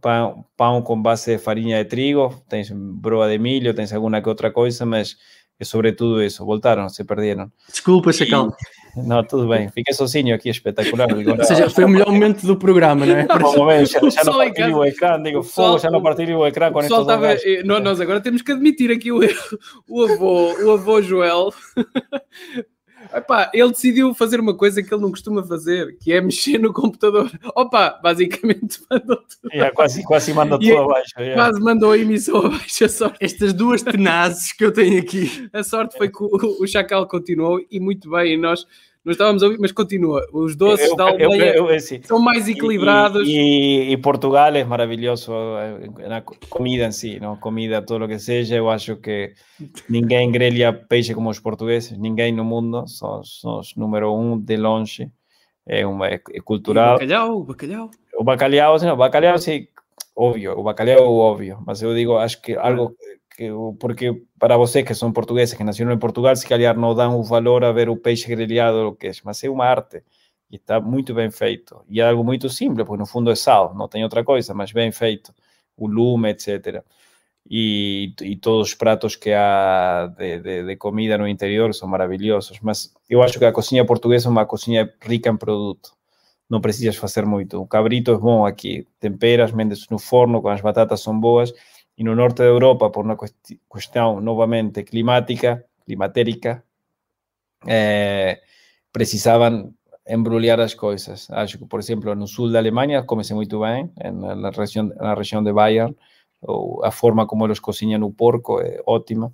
[0.02, 4.30] pão, pão com base de farinha de trigo, tens broa de milho, tens alguma que
[4.30, 5.16] outra coisa, mas
[5.60, 6.44] é sobretudo isso.
[6.46, 7.52] Voltaram, se perderam.
[7.70, 8.52] Desculpa, Chacal.
[8.98, 9.70] Não, tudo bem.
[9.70, 11.08] Fiquei sozinho aqui, espetacular.
[11.14, 13.26] Ou seja, foi o melhor momento do programa, não é?
[13.28, 16.72] Vamos ver, já, já não partilho o ecrã, digo, fogo, já não partilho o ecrã
[16.72, 17.22] com estes estava.
[17.22, 17.46] gajos.
[17.46, 19.60] eh, nó- Nós agora temos que admitir aqui o erro.
[19.88, 21.54] O avô, o avô Joel.
[23.14, 26.74] Epá, ele decidiu fazer uma coisa que ele não costuma fazer, que é mexer no
[26.74, 27.32] computador.
[27.56, 29.52] Opa, basicamente mandou tudo.
[29.54, 31.12] Já, quase, quase manda E- tudo abaixo.
[31.18, 31.34] já.
[31.34, 32.86] Quase mandou a emissão abaixo.
[32.86, 35.50] A sorte, Estas duas tenazes que eu tenho aqui.
[35.54, 38.34] a sorte foi que o, o Chacal continuou e muito bem.
[38.34, 38.66] E nós,
[39.06, 40.26] nós estávamos a ouvir, mas continua.
[40.34, 43.28] Os doces Eu- da Alemanha eu- eu- são mais equilibrados.
[43.28, 45.32] E, e- e Portugal é maravilhoso
[46.08, 47.36] na co- comida em si, não?
[47.38, 48.56] comida, tudo o que seja.
[48.56, 49.34] Eu acho que
[49.88, 53.20] ninguém grelha peixe como os portugueses, ninguém no mundo, são,
[53.60, 55.12] os número um de longe.
[55.68, 56.94] É, uma, é, é E cultural.
[56.94, 57.92] bacalhau, bacalhau.
[58.18, 59.68] O bacalhau, sim, o bacalhau, sim,
[60.16, 62.96] óbvio, o bacalhau é óbvio, mas eu digo, acho que algo
[63.36, 67.20] que, porque para vocês que são portugueses, que nasceram em Portugal, se calhar não dão
[67.20, 70.04] o valor a ver o peixe grelhado, o que é, mas é uma arte
[70.52, 71.84] e está muito bem feito.
[71.90, 74.72] E é algo muito simples, porque no fundo é sal, não tem outra coisa, mas
[74.72, 75.34] bem feito,
[75.78, 76.84] o lume, etc.
[77.50, 82.60] E, e todos os pratos que há de, de, de comida no interior são maravilhosos,
[82.62, 85.96] mas eu acho que a cozinha portuguesa é uma cozinha rica em produto
[86.50, 87.62] não precisas fazer muito.
[87.62, 91.54] O cabrito é bom aqui, temperas, mendes no forno, com as batatas são boas.
[91.98, 96.64] E no norte da Europa, por uma questi- questão novamente climática, climatérica,
[97.68, 98.42] eh,
[98.92, 99.74] precisavam
[100.08, 101.30] embrulhar as coisas.
[101.32, 105.44] Acho que, por exemplo, no sul da Alemanha come-se muito bem, na, região, na região
[105.44, 105.96] de Bayern,
[106.84, 109.34] a forma como eles cozinham o porco é ótima,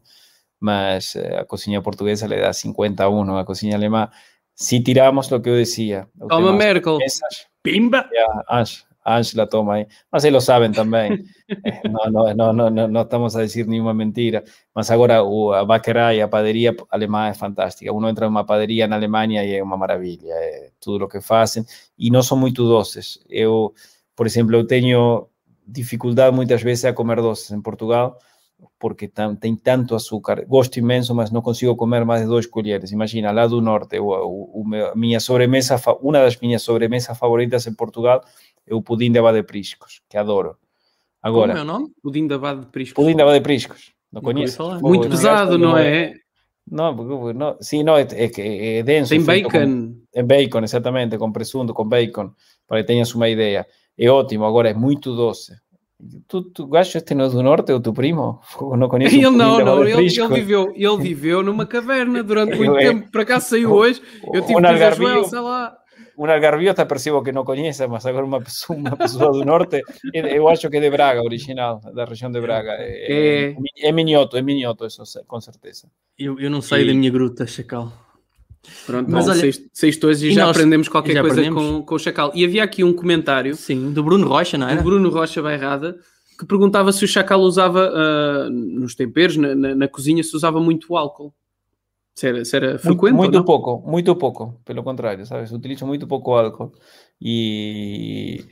[0.60, 4.10] mas eh, a cozinha portuguesa le dá 50 a 1 a cozinha alemã.
[4.56, 7.00] Se tiramos o que eu dizia, o Toma tema das Merkel.
[7.64, 8.08] Pimba!
[8.14, 8.44] ja,
[9.06, 9.88] Ange, Ángela toma aí.
[10.12, 11.24] Mas eles sabem também.
[11.66, 14.42] Eh, não, não, não, não, não estamos a dizer nenhuma mentira.
[14.74, 17.92] Mas agora o, a Bäckerei, a padaria alemã é fantástica.
[17.92, 20.32] Uno entra numa padaria na Alemanha e é uma maravilha.
[20.32, 21.66] É tudo o que fazem.
[22.00, 23.20] E não são muito doces.
[23.30, 23.74] Eu,
[24.16, 25.28] por exemplo, eu tenho
[25.68, 28.18] dificuldade muitas vezes a comer doces em Portugal
[28.80, 29.08] porque
[29.40, 30.46] tem tanto açúcar.
[30.46, 32.92] Gosto imenso, mas não consigo comer mais de dois colheres.
[32.92, 37.74] Imagina, lá do norte, o, o, o minha sobremesa, uma das minhas sobremesas favoritas em
[37.74, 38.24] Portugal
[38.68, 40.58] é o pudim de abade de priscos, que adoro.
[41.22, 41.94] Agora, Como é o nome?
[42.02, 43.04] Pudim de abade de priscos.
[43.04, 43.92] Pudim de abade de priscos.
[44.12, 44.80] Não conheço.
[44.82, 46.14] Muito pesado, não é?
[46.70, 46.96] Não,
[47.34, 49.10] não, sim, não, é, é, é denso.
[49.10, 49.50] Tem bacon.
[49.50, 52.32] Com, é bacon, exatamente, com presunto, com bacon,
[52.68, 53.66] para que tenhas uma ideia.
[53.98, 55.54] É ótimo, agora é muito doce.
[56.28, 58.40] Tu, tu gajo este não é do norte, é o teu primo?
[58.78, 62.88] Não conheço ele não, não, ele, ele, viveu, ele viveu numa caverna durante muito é.
[62.88, 64.02] tempo, para cá saiu hoje,
[64.34, 65.78] eu tive que dizer, Joel, sei lá.
[66.22, 69.82] Um algarvio percebo que não conheça, mas agora uma pessoa, uma pessoa do norte,
[70.14, 72.74] eu acho que é de Braga, original, da região de Braga.
[72.78, 73.56] É, é,
[73.88, 75.90] é minhoto, é minhoto, isso com certeza.
[76.20, 76.88] Eu, eu não saio e...
[76.90, 77.92] da minha gruta, Chacal.
[78.86, 81.98] Pronto, mas olha, sexto hoje e já nós, aprendemos qualquer já coisa com, com o
[81.98, 82.32] Chacal.
[82.36, 83.56] E havia aqui um comentário.
[83.56, 84.76] Sim, do Bruno Rocha, não é?
[84.76, 85.98] Do Bruno Rocha Bairrada,
[86.38, 90.60] que perguntava se o Chacal usava uh, nos temperos, na, na, na, cozinha, se usava
[90.60, 91.34] muito álcool.
[92.14, 93.14] Se era, se era frequente?
[93.14, 95.52] Muito, muito pouco, muito pouco, pelo contrário, sabes?
[95.52, 96.72] Utilizo muito pouco álcool.
[97.20, 98.46] E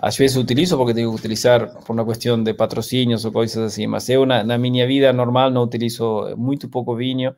[0.00, 3.86] às vezes utilizo porque tenho que utilizar por uma questão de patrocínios ou coisas assim,
[3.86, 7.34] mas eu na, na minha vida normal não utilizo muito pouco vinho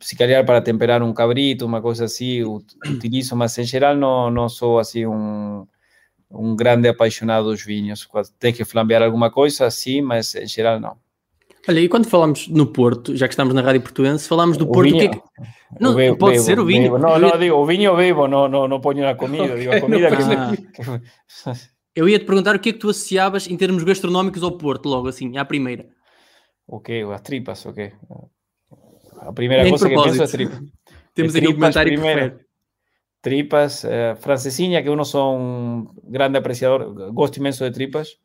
[0.00, 4.48] si calhar para temperar un cabrito, una cosa así, utilizo, mas en general no, no
[4.48, 5.66] sou assim um,
[6.30, 8.08] um grande apaixonado dos vinhos.
[8.38, 10.98] Tem que flambear alguma coisa, sim, mas em geral não.
[11.68, 14.72] Olha, e quando falamos no Porto, já que estamos na Rádio Portuense, falamos do o
[14.72, 15.80] Porto, vinho, que, é que...
[15.80, 16.92] Não, bebo, pode bebo, ser o vinho.
[16.92, 16.98] Bebo.
[16.98, 20.08] Não, não, digo, o vinho bebo, não, não, não ponho na comida, digo, a comida
[20.16, 20.22] que...
[21.46, 21.54] Ah.
[21.94, 24.88] Eu ia te perguntar o que é que tu associavas em termos gastronómicos ao Porto,
[24.88, 25.88] logo assim, à primeira.
[26.66, 27.04] O quê?
[27.12, 27.92] As tripas, o quê?
[29.18, 30.60] A primeira coisa que penso é tripas.
[31.14, 32.44] Temos aqui um comentário primeiro, que
[33.20, 38.16] Tripas, eh, francesinha, que eu não sou um grande apreciador, gosto imenso de tripas,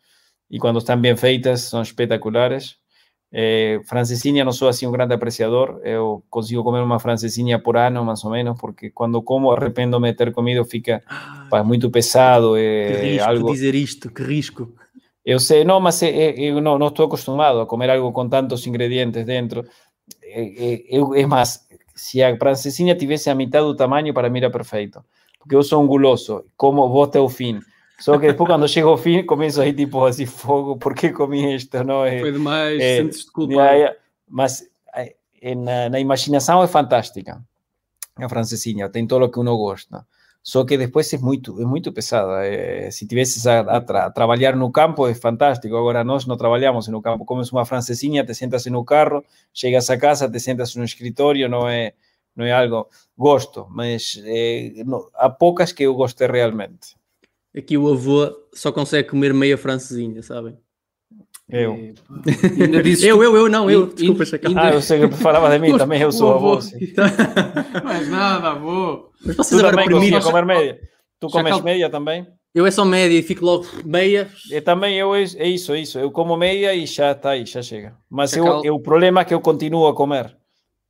[0.50, 2.78] e quando estão bem feitas são espetaculares.
[3.38, 8.06] Eh, francesinha não sou assim um grande apreciador, eu consigo comer uma francesinha por ano,
[8.06, 12.56] mais ou menos, porque quando como arrependo-me de ter comido, fica ah, muito pesado.
[12.56, 13.52] É, que risco algo...
[13.52, 14.74] dizer isto, que risco.
[15.26, 19.26] Eu sei, não, mas eu não, não estou acostumado a comer algo com tantos ingredientes
[19.26, 19.66] dentro.
[20.88, 25.04] eu, es más, si a francesinha tivesse a mitad do tamanho, para mí era perfeito.
[25.40, 27.60] Porque eu sou um guloso, como vou até o fim.
[28.00, 31.56] Só que depois, quando chego ao fim, começo aí, tipo, assim, fogo, por que comi
[31.56, 31.84] isto?
[31.84, 32.04] Não?
[32.06, 33.96] É, Foi demais, é, sentes-te culpado.
[34.28, 34.68] Mas
[35.54, 37.42] na, na imaginação é fantástica.
[38.16, 40.06] A francesinha, tem todo o que uno gosta.
[40.42, 42.46] Só que depois é muito, é muito pesada.
[42.46, 45.76] É, se tivesses a, a, tra, a, trabalhar no campo, é fantástico.
[45.76, 47.26] Agora nós não trabalhamos no campo.
[47.26, 49.24] Comes uma francesinha, te sentas no carro,
[49.54, 51.94] chegas a casa, te sentas no escritório, não é,
[52.36, 52.88] não é algo...
[53.18, 56.96] Gosto, mas é, não, há poucas que eu gostei realmente.
[57.56, 60.58] Aqui o avô só consegue comer meia francesinha, sabem?
[61.48, 61.94] Eu.
[63.04, 63.88] eu, eu, eu, não, eu.
[63.88, 66.60] Desculpa, ainda, Ah, eu sei que falava de mim também, eu sou avô.
[67.84, 69.12] Mas nada, avô.
[69.24, 70.80] Mas vocês tu agora também comer média.
[71.20, 71.64] Tu comes Chacal...
[71.64, 72.28] média também?
[72.54, 74.30] Eu é só média e fico logo meia.
[74.50, 76.00] Eu também eu é, é isso, é isso.
[76.00, 77.96] Eu como meia e já está aí, já chega.
[78.10, 80.36] Mas eu, eu, o problema é que eu continuo a comer.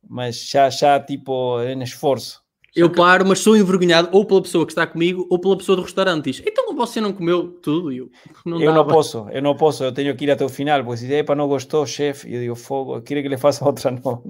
[0.08, 2.40] Mas já, já tipo, em esforço.
[2.76, 5.82] Eu paro, mas sou envergonhado ou pela pessoa que está comigo ou pela pessoa do
[5.82, 6.30] restaurante.
[6.30, 7.90] Diz, então você não comeu tudo?
[7.90, 8.10] Eu
[8.44, 10.98] não, eu não posso, eu não posso, eu tenho que ir até o final, porque
[10.98, 14.22] se para não gostou, chefe, eu digo, fogo, queria que lhe faça outra, não.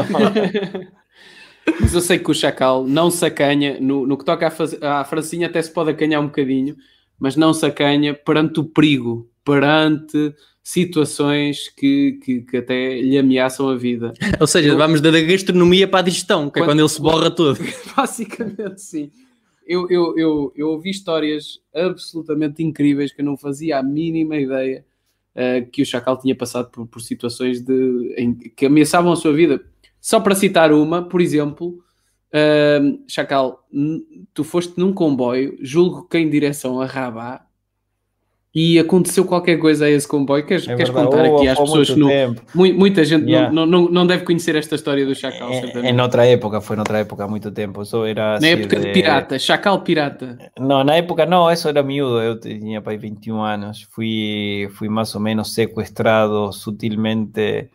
[1.78, 4.82] mas eu sei que o Chacal não se acanha, no, no que toca à, faz,
[4.82, 6.74] à Francinha até se pode acanhar um bocadinho,
[7.18, 13.68] mas não se acanha perante o perigo, perante situações que, que, que, até lhe ameaçam
[13.68, 14.12] a vida.
[14.38, 17.00] Ou seja, eu, vamos da gastronomia para a digestão, que quando, é quando ele se
[17.00, 17.58] borra todo.
[17.96, 19.10] Basicamente, sim.
[19.66, 24.84] Eu, eu, eu, eu ouvi histórias absolutamente incríveis que eu não fazia a mínima ideia
[25.34, 29.32] uh, que o Chacal tinha passado por, por situações de, em, que ameaçavam a sua
[29.32, 29.62] vida.
[30.00, 31.78] Só para citar uma, por exemplo,
[32.34, 33.66] uh, Chacal,
[34.34, 37.44] tu foste num comboio, julgo que em direção a Rabat,
[38.52, 40.44] e aconteceu qualquer coisa a esse comboio.
[40.44, 43.52] Queres, é queres contar aqui às pessoas que não, muita gente yeah.
[43.52, 45.50] não, não, não deve conhecer esta história do Chacal?
[45.52, 47.84] É, em outra época, foi noutra época há muito tempo.
[47.84, 48.86] Só era na assim época de...
[48.86, 48.92] de...
[48.92, 50.36] pirata, Chacal pirata.
[50.58, 52.20] Não, na época não, isso era miúdo.
[52.20, 53.86] Eu tinha para 21 anos.
[53.90, 57.68] Fui, fui mais ou menos sequestrado sutilmente.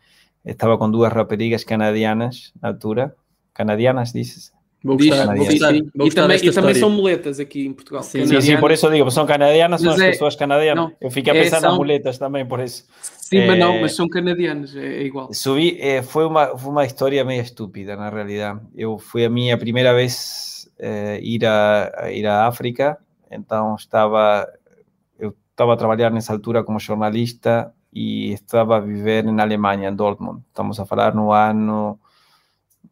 [0.43, 3.15] Estava com duas raparigas canadianas na altura.
[3.53, 4.55] Canadianas, dizes?
[4.86, 5.89] Vou gostar, vou sim, gostar, sim.
[5.95, 6.75] vou E também, e também história.
[6.75, 8.03] são muletas aqui em Portugal.
[8.03, 8.61] Sim, Sim, sim, Canadianas.
[8.61, 10.86] por eso digo, son canadianas, Mas las é- pessoas canadianas.
[10.86, 12.86] não, Eu fiquei a é, pensar nas são- muletas também, por isso.
[13.01, 15.33] Sim, mas não, Eh, mas são canadianas, é, é igual.
[15.33, 18.61] Subí, eh, fue, una, fue una historia media estúpida, en realidad.
[18.75, 20.69] Yo fui a minha primera vez
[21.21, 22.99] ir, a, a ir a África,
[23.31, 24.47] entonces estaba,
[25.17, 29.95] eu estaba a trabalhar nessa altura como jornalista e estava a viver em Alemanha, em
[29.95, 30.43] Dortmund.
[30.49, 31.97] Estamos a falar no ano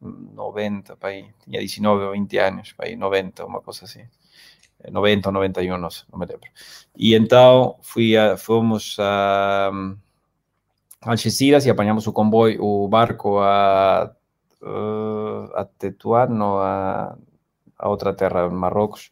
[0.03, 1.25] 90, para aí.
[1.43, 4.05] Tinha 19 ou 20 anos, para aí, 90, uma coisa assim.
[4.83, 6.49] Eh, 90 ou 91, não, sei, não me lembro.
[6.95, 9.71] E então fui a, fomos a
[11.01, 14.15] Algeciras e apanhamos o comboio, o barco a,
[14.61, 17.17] eh, a Tetuán, no, a,
[17.77, 19.11] a outra terra, en Marrocos,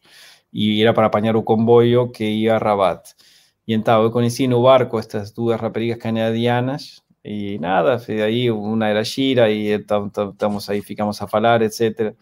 [0.52, 3.14] e era para apanhar o comboio que ia a Rabat.
[3.66, 8.86] E então eu conheci no barco estas duas raparigas canadianas e nada, foi aí, uma
[8.88, 12.14] era Shira e então então, estamos aí, ficamos a falar, etc.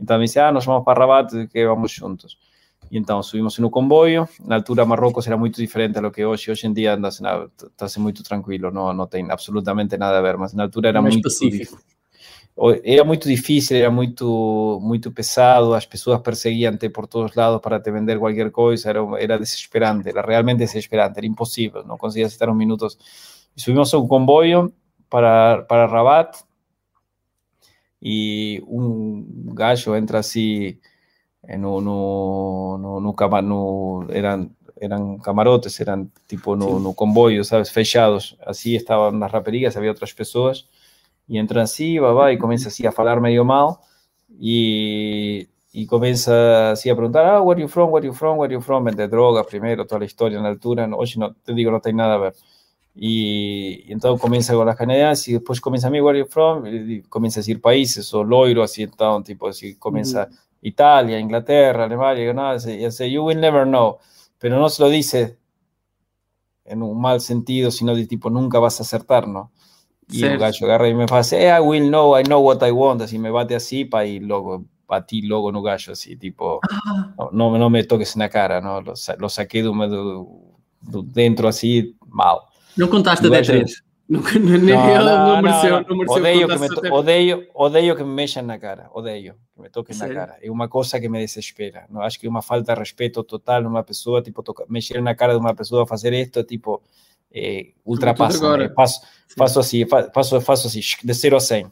[0.00, 2.36] Então me disse, ah, nós vamos para Rabat, que vamos juntos.
[2.90, 6.50] E então subimos no comboio, na altura Marrocos era muito diferente a lo que hoje,
[6.50, 10.38] hoje em dia anda-se na- está-se muito tranquilo, não, não tem absolutamente nada a ver,
[10.38, 11.76] mas na altura era Mais muito pacífico.
[11.76, 11.84] dif-
[12.56, 17.78] o- era muito difícil, era muito muito pesado, as pessoas perseguiam-te por todos lados para
[17.80, 22.48] te vender qualquer coisa, era, era desesperante, era realmente desesperante, era impossível, não conseguias estar
[22.48, 22.98] uns minutos.
[23.58, 24.72] E subimos a um comboio
[25.10, 26.44] para, para Rabat
[28.00, 30.78] e um gajo entra assim
[31.42, 34.50] eh, no, no, no, no, cama- no- eran,
[34.80, 37.72] eran camarotes, eran tipo no, no comboio, ¿sabes?
[37.72, 38.36] Fechados.
[38.46, 40.68] Así estaban las raperigas, había otras pessoas.
[41.28, 43.80] E entra assim, vai, vai, e começa assim a falar meio mal.
[44.40, 48.60] E, e começa assim a perguntar: Ah, where you from, where you from, where you
[48.60, 48.84] from?
[48.84, 50.88] Vende droga primeiro, toda a história na altura.
[50.96, 52.34] Hoje, não, te digo, não tem nada a ver.
[52.96, 56.66] E então começa com as canadianas e depois começa a mim, where you from?
[56.66, 60.28] E começa a dizer países, ou loiro, assim, então, tipo assim, começa
[60.62, 63.98] Italia, Inglaterra, Alemania, y nada, y así, you will never know.
[64.40, 65.38] Pero no se lo dice
[66.64, 69.50] en un mal sentido, sino de tipo, nunca vas a acertar, ¿no?
[70.10, 70.44] Y el Certo.
[70.44, 73.18] gallo agarra y me hace, eh, I will know, I know what I want, así
[73.18, 76.60] me bate así, pa, y luego batí logo no gallo, así, tipo,
[77.18, 78.80] no, no, no me toques en la cara, ¿no?
[78.80, 79.78] Lo, sa- lo saqué de, un-
[80.82, 82.38] de- de dentro así, mal.
[82.78, 83.22] Não contaste
[84.90, 88.42] ele no, não no, mereceu, não mereceu Odeio, que me, odeio, odeio que me mexam
[88.42, 90.38] na cara, odeio que me toquem na cara.
[90.40, 91.84] É uma coisa que me desespera.
[91.90, 95.14] Não acho que é uma falta de respeito total numa pessoa, tipo, toca, mexer na
[95.14, 96.82] cara de uma pessoa, fazer isto, tipo,
[97.30, 98.38] eh, ultrapassa.
[98.38, 98.64] agora.
[98.64, 99.00] eh, Faço,
[99.36, 101.70] faço assim, fa- faço, faço assim, de 0 a 100.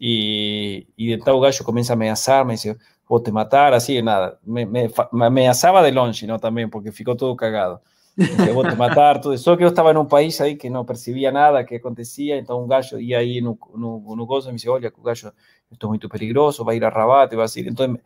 [0.00, 2.76] E, e então o gajo começa a ameaçar, me dice,
[3.08, 4.38] vou te matar, assim, nada.
[4.46, 7.80] Me, me, me ameaçava de longe, não, também, porque ficou todo cagado.
[8.24, 9.36] Dice, vou te matar, tudo.
[9.38, 12.66] Só que eu estava num país aí que não percebia nada que acontecia, então um
[12.66, 15.32] gajo ia aí no, no, no gozo e me disse, olha, que o gajo,
[15.70, 17.68] isto é muito perigoso, vai ir a Rabat, vai ir.
[17.68, 17.98] Então,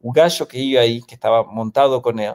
[0.00, 2.34] o gajo que ia aí, que estava montado com ele,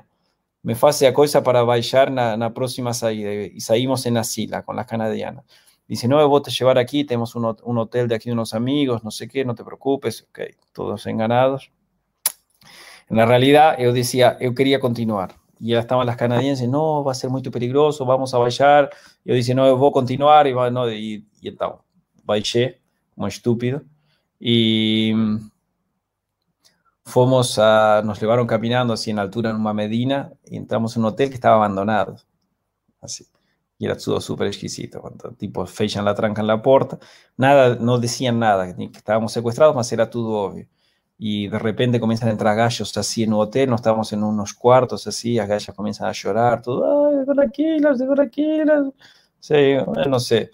[0.64, 4.74] me faz a coisa para baixar na, na próxima saída, e saímos em Asila, com
[4.74, 5.43] as canadianas.
[5.88, 8.34] Dice, no, eu vou te llevar aquí, tenemos un, hot- un hotel de aquí de
[8.34, 11.72] unos amigos, no sé qué, no te preocupes, ok, todos enganados.
[13.10, 15.30] Na realidade, eu dizia, eu queria continuar.
[15.60, 18.89] E elas estavam as canadienses, não, vai ser muito perigoso, vamos a baixar.
[19.26, 20.45] Eu disse, não, eu vou continuar.
[20.47, 21.80] E, vai- não, e, e então,
[22.24, 22.78] baixei,
[23.16, 23.86] como estúpido.
[24.39, 25.14] E
[27.05, 31.30] fomos a, nos levaram caminhando assim na altura numa medina e entramos em um hotel
[31.30, 32.16] que estava abandonado.
[33.01, 33.26] Assim.
[33.80, 34.99] E era tudo super esquisito.
[34.99, 36.99] Quando, tipo, fechan la trancan la porta.
[37.38, 40.68] Nada, não diziam nada, ni que estábamos sequestrados, mas era tudo óbvio.
[41.22, 44.53] Y de repente comienzan a entrar gallos así en un hotel, nos estamos en unos
[44.53, 48.86] cuartos así, las gallas comienzan a llorar, todo, ay, tranquilas, tranquilas.
[49.38, 49.76] Sí,
[50.07, 50.49] no sé.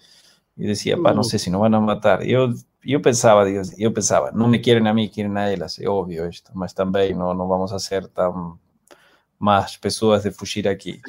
[0.56, 2.24] Y decía, pa, no sé si nos van a matar.
[2.24, 2.50] Yo,
[2.82, 6.26] yo pensaba, digo, yo pensaba, no me quieren a mí, quieren a ellas, es obvio
[6.26, 8.60] esto, mas también no, no vamos a ser tan
[9.38, 11.00] más pessoas de fugir aquí.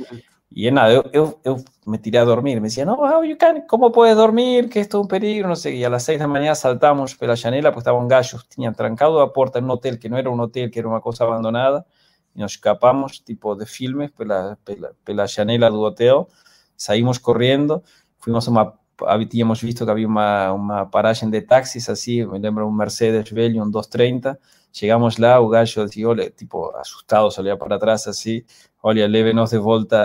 [0.50, 2.60] Y nada, yo, yo, yo me tiré a dormir.
[2.60, 4.68] Me decía, no, how you can, ¿cómo puedes dormir?
[4.70, 5.74] Que esto es un peligro, no sé.
[5.74, 9.18] Y a las seis de la mañana saltamos pela janela, pues estaban gallos, tenían trancado
[9.20, 11.86] la puerta en un hotel que no era un hotel, que era una cosa abandonada.
[12.34, 16.26] Y nos escapamos, tipo de filmes, pela, pela, pela janela do hotel.
[16.76, 17.82] Saímos corriendo,
[18.18, 18.80] fuimos a uma.
[19.06, 23.62] Habíamos visto que había una, una paragem de taxis así, me lembro un Mercedes Velho,
[23.62, 24.38] un 230.
[24.72, 28.44] Llegamos lá, o gallo decía, olha, tipo asustado, salía para atrás así,
[28.82, 30.02] olha, leve-nos de volta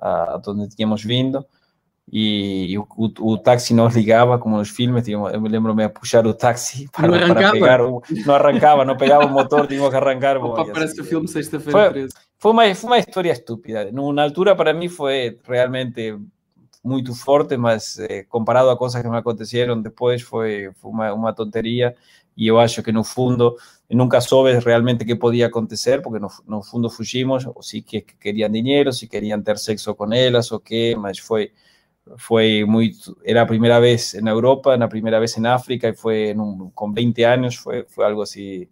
[0.00, 1.46] a, a, donde tínhamos vindo.
[2.10, 5.74] E, e o, o, o, táxi nos ligava, como nos filmes, tínhamos, eu me lembro
[5.74, 9.28] me a puxar o táxi para, não para pegar, o, não arrancava, não pegava o
[9.28, 10.38] motor, tínhamos que arrancar.
[10.38, 11.02] Opa, parece assim.
[11.02, 12.14] o filme Sexta-feira foi, 13.
[12.38, 13.90] Foi uma, foi uma história estúpida.
[13.92, 16.18] Na altura, para mim, foi realmente
[16.88, 21.32] muito fortes, mas eh, comparado a coisas que me aconteceram depois foi, foi uma, uma
[21.32, 21.94] tonteria
[22.36, 23.56] e eu acho que no fundo
[23.90, 28.50] nunca soube realmente que podia acontecer, porque no, no fundo fugimos, ou se que queriam
[28.50, 31.52] dinheiro, se queriam ter sexo com elas, ou que, mas foi
[32.16, 36.32] foi muito, era a primeira vez na Europa, na primeira vez em África, e foi
[36.34, 38.66] num, com 20 anos, foi, foi algo assim,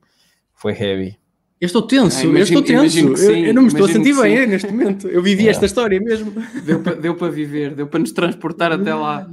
[0.54, 1.18] foi heavy.
[1.59, 3.24] Eu estou tenso, ah, imagino, eu estou tenso.
[3.24, 5.09] Eu, eu, não me estou a sentir bem é, neste momento.
[5.09, 5.50] Eu vivi é.
[5.50, 6.32] esta história mesmo.
[6.64, 9.26] Deu para, deu para viver, deu para nos transportar até lá.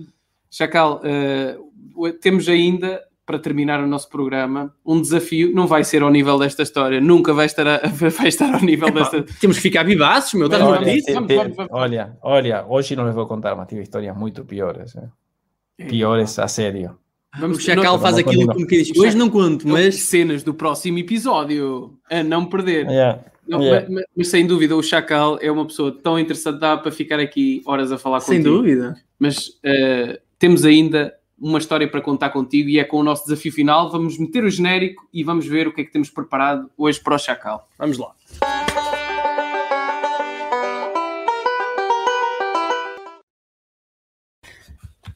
[0.49, 6.11] Chacal, uh, temos ainda para terminar o nosso programa, um desafio não vai ser ao
[6.11, 9.24] nível desta história, nunca vai estar, a, vai estar ao nível Epa, desta.
[9.39, 10.47] Temos que ficar vivaços, meu.
[10.47, 11.71] Olha, olha, te, vamos, vamos, vamos.
[11.71, 14.95] olha, olha, hoje não les vou contar, mas tive histórias muito piores.
[14.95, 15.86] Eh?
[15.88, 16.97] Piores a sério.
[17.39, 18.97] Vamos, o Chacal faz aquilo como que diz.
[18.97, 22.86] Hoje não conto, mas cenas do próximo episódio a não perder.
[22.88, 23.23] Yeah.
[23.47, 23.88] Não, yeah.
[23.89, 27.61] mas, mas, sem dúvida, o Chacal é uma pessoa tão interessante, dá para ficar aqui
[27.65, 28.55] horas a falar sem contigo.
[28.55, 28.95] Sem dúvida.
[29.19, 33.51] Mas uh, temos ainda uma história para contar contigo e é com o nosso desafio
[33.51, 33.91] final.
[33.91, 37.15] Vamos meter o genérico e vamos ver o que é que temos preparado hoje para
[37.15, 37.67] o Chacal.
[37.77, 38.13] Vamos lá.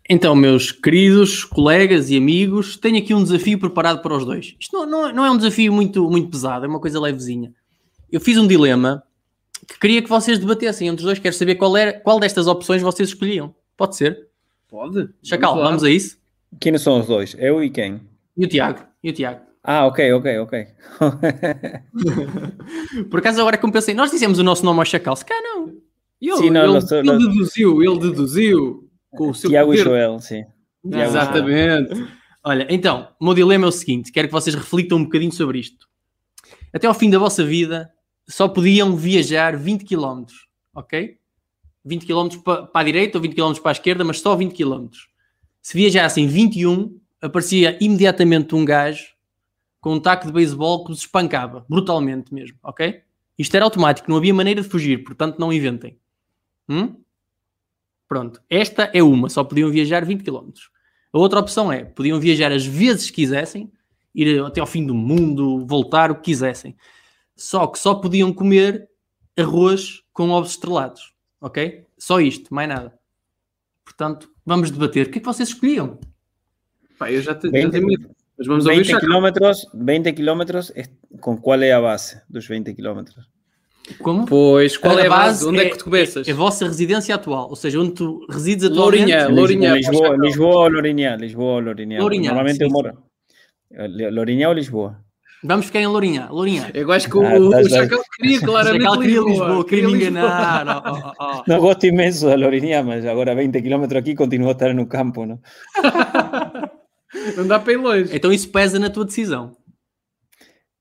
[0.10, 4.56] Então, meus queridos colegas e amigos, tenho aqui um desafio preparado para os dois.
[4.58, 7.54] Isto não, não, não é um desafio muito, muito pesado, é uma coisa levezinha.
[8.10, 9.04] Eu fiz um dilema
[9.68, 11.20] que queria que vocês debatessem entre os dois.
[11.20, 13.54] Quero saber qual, era, qual destas opções vocês escolhiam.
[13.76, 14.28] Pode ser?
[14.70, 15.10] Pode.
[15.22, 16.18] Chacal, vamos, vamos a isso?
[16.58, 17.36] Quem são os dois?
[17.38, 18.00] Eu e quem?
[18.38, 18.80] E o Tiago.
[19.04, 19.42] E o Tiago.
[19.62, 20.68] Ah, ok, ok, ok.
[23.12, 25.36] Por acaso agora que eu pensei, nós dissemos o nosso nome ao Chacal, se cá
[25.42, 25.76] não.
[26.22, 27.18] Ele, sim, não, ele, ele não...
[27.18, 28.87] deduziu, ele deduziu
[29.18, 29.82] com o seu Tiago poder.
[29.82, 30.46] e Joel, sim.
[30.88, 32.08] Tiago Exatamente.
[32.44, 35.60] Olha, então, o meu dilema é o seguinte, quero que vocês reflitam um bocadinho sobre
[35.60, 35.88] isto.
[36.74, 37.92] Até ao fim da vossa vida,
[38.28, 40.26] só podiam viajar 20 km,
[40.74, 41.18] ok?
[41.84, 44.88] 20 km para, a direita ou 20 km para a esquerda, mas só 20 km.
[45.62, 49.08] Se viajassem 21, aparecia imediatamente um gajo
[49.80, 53.02] com um taco de beisebol que os espancava, brutalmente mesmo, ok?
[53.38, 55.98] Isto era automático, não havia maneira de fugir, portanto não inventem.
[56.68, 56.96] Hum?
[58.08, 60.50] Pronto, esta é uma, só podiam viajar 20 km.
[61.12, 63.72] A outra opção é, podiam viajar as vezes que quisessem,
[64.14, 66.76] ir até ao fim do mundo, voltar o que quisessem.
[67.36, 68.90] Só que só podiam comer
[69.38, 71.86] arroz com ovos estrelados ok?
[71.98, 72.94] Só isto, mais nada.
[73.84, 75.08] Portanto, vamos debater.
[75.08, 76.00] O que é que vocês escolhiam?
[76.98, 78.10] Pá, eu já, te, 20, já tenho medo.
[78.38, 80.72] Mas vamos 20 quilómetros, 20 quilómetros,
[81.20, 83.28] com qual é a base dos 20 quilómetros?
[84.00, 84.26] Como?
[84.26, 85.46] Pois, qual a é a base?
[85.46, 86.28] Onde é, é que tu começas?
[86.28, 89.06] É, é, a vossa residência atual, ou seja, onde tu resides atualmente.
[89.06, 89.76] Lourinhã, Lourinhã.
[89.76, 91.16] Lisboa, Lisboa ou Lourinhã?
[91.16, 92.00] Lisboa ou Lourinhã.
[92.00, 92.98] Lourinhã Normalmente sim, eu moro.
[94.12, 95.00] Lourinhã ou Lisboa?
[95.44, 96.28] Vamos ficar em Lourinhã.
[96.30, 96.70] Lourinhã.
[96.74, 99.48] Eu acho que ah, o, tá, o Chacal queria claramente Chacal queria Lisboa.
[99.48, 100.68] Lisboa queria me enganar.
[100.68, 101.44] oh, oh, oh.
[101.48, 105.26] Não gosto imenso da Lourinhã, mas agora 20 km aqui continuo a estar no campo,
[105.26, 105.40] não?
[107.38, 108.16] não dá para ir longe.
[108.16, 109.56] Então isso pesa na tua decisão.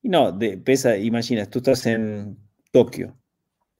[0.02, 2.36] Não, de, pesa, imagina, tu estás em
[2.72, 3.12] Tóquio,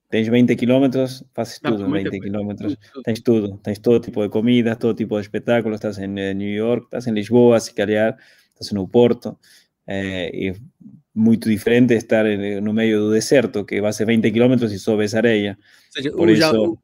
[0.09, 4.75] tens 20 km, fazes tudo em 20 km, tens tudo, tens todo tipo de comida,
[4.75, 8.17] todo tipo de espetáculos, estás em New York, estás em Lisboa, se calhar,
[8.53, 9.37] estás no Porto,
[9.85, 10.53] é,
[11.13, 12.25] muito diferente estar
[12.61, 15.57] no meio do deserto, que vai ser 20 km e só ves areia.
[15.57, 16.79] Ou seja, Por o, isso...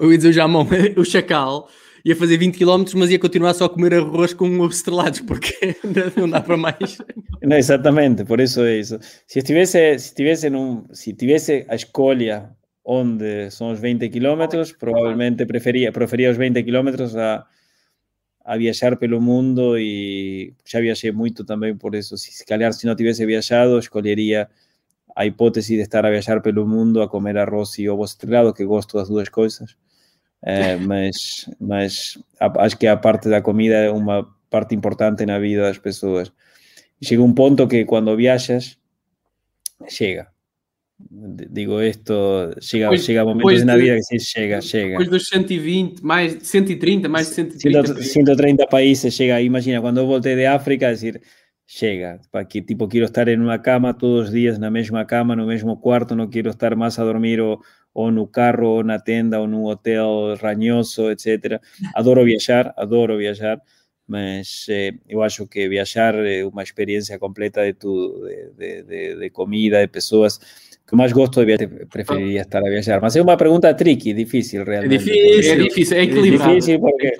[0.00, 0.66] eu ia dizer o Jamão,
[0.96, 1.68] o Chacal,
[2.04, 5.76] ia fazer 20 km, mas ia continuar só a comer arroz com ovos estrelados, porque
[6.16, 6.98] não dá para mais.
[7.42, 8.98] Não, exatamente, por isso é isso.
[9.26, 12.50] Se estivesse, se tivesse, num, se tivesse a escolha
[12.84, 14.44] onde são os 20 km,
[14.78, 17.46] provavelmente preferia, preferia os 20 km a
[18.44, 22.16] a viajar pelo mundo e já viajei muito também por isso.
[22.18, 24.50] Se calhar se não tivesse viajado, escolheria
[25.16, 28.64] a hipótese de estar a viajar pelo mundo a comer arroz e ovos estrelados, que
[28.64, 29.76] gosto das duas coisas.
[30.46, 35.62] É, mas mas acho que a parte da comida é uma parte importante na vida
[35.62, 36.30] das pessoas.
[37.02, 38.78] Chega um ponto que quando viajas,
[39.88, 40.34] chega
[41.50, 42.14] digo isto,
[42.60, 44.90] chega, depois, chega momentos na vida que sim, chega, chega.
[44.90, 48.02] Depois dos 120, mais 130, mais 130.
[48.02, 51.20] 130 países, chega, imagina, quando eu voltei de África, decir,
[51.66, 55.34] chega, para que tipo, quero estar em uma cama todos os dias, na mesma cama,
[55.34, 57.60] no mesmo quarto, não quero estar mais a dormir ou,
[57.92, 61.60] ou no carro, ou na tenda, ou num hotel ranhoso, etc.
[61.94, 63.60] Adoro viajar, adoro viajar,
[64.06, 69.16] mas eh, eu acho que viajar é uma experiência completa de tudo, de, de, de,
[69.20, 70.38] de comida, de pessoas,
[70.86, 73.00] que mais gosto de viajar, preferiria estar a viajar.
[73.00, 74.94] Mas é uma pergunta tricky, difícil realmente.
[74.94, 76.44] É difícil, é difícil, é equilibrada.
[76.44, 77.12] É difícil porque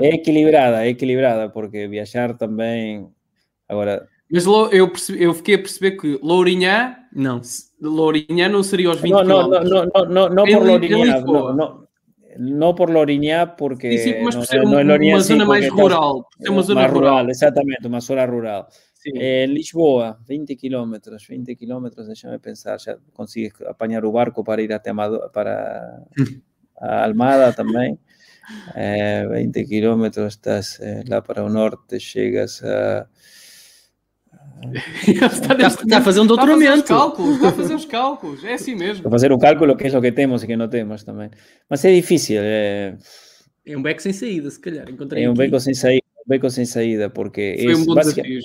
[0.00, 3.06] é equilibrada, é equilibrada, porque viajar também.
[3.68, 4.08] Agora.
[4.30, 7.40] Mas eu, percebi, eu fiquei a perceber que Lourinhã, não,
[7.80, 11.82] Lourinhã não seria os 20 não, não, não, não, não, não por Lourinhã, não, não,
[12.38, 15.22] no por Loriñá, porque Sí, sí, mas no, por ser no um- es Lourinhã, uma
[15.22, 17.10] sí, zona mais rural, ser uma zona rural.
[17.12, 18.66] rural, exactamente, una zona rural.
[18.94, 19.10] Sim.
[19.16, 24.72] Eh, Lisboa, 20 kilómetros, 20 kilómetros, déjame pensar, ya consigues apañar un barco para ir
[24.72, 25.98] hasta Amado, para
[26.80, 27.98] a Almada también.
[28.76, 33.10] Eh, 20 kilómetros, estás eh, lá para o norte, llegas a...
[35.06, 36.84] está, está a fazer um Está a fazer os doutoramento.
[36.84, 38.44] cálculos, está a fazer os cálculos.
[38.44, 39.02] É assim mesmo.
[39.02, 41.30] Para fazer um cálculo que é o que temos e que não temos também.
[41.68, 42.96] Mas é difícil, é,
[43.66, 44.88] É um beco sem saída, se calhar.
[44.88, 45.38] Encontrei é um aqui.
[45.38, 48.40] beco sem saída, um beco sem saída, porque Foi é um bom desafio,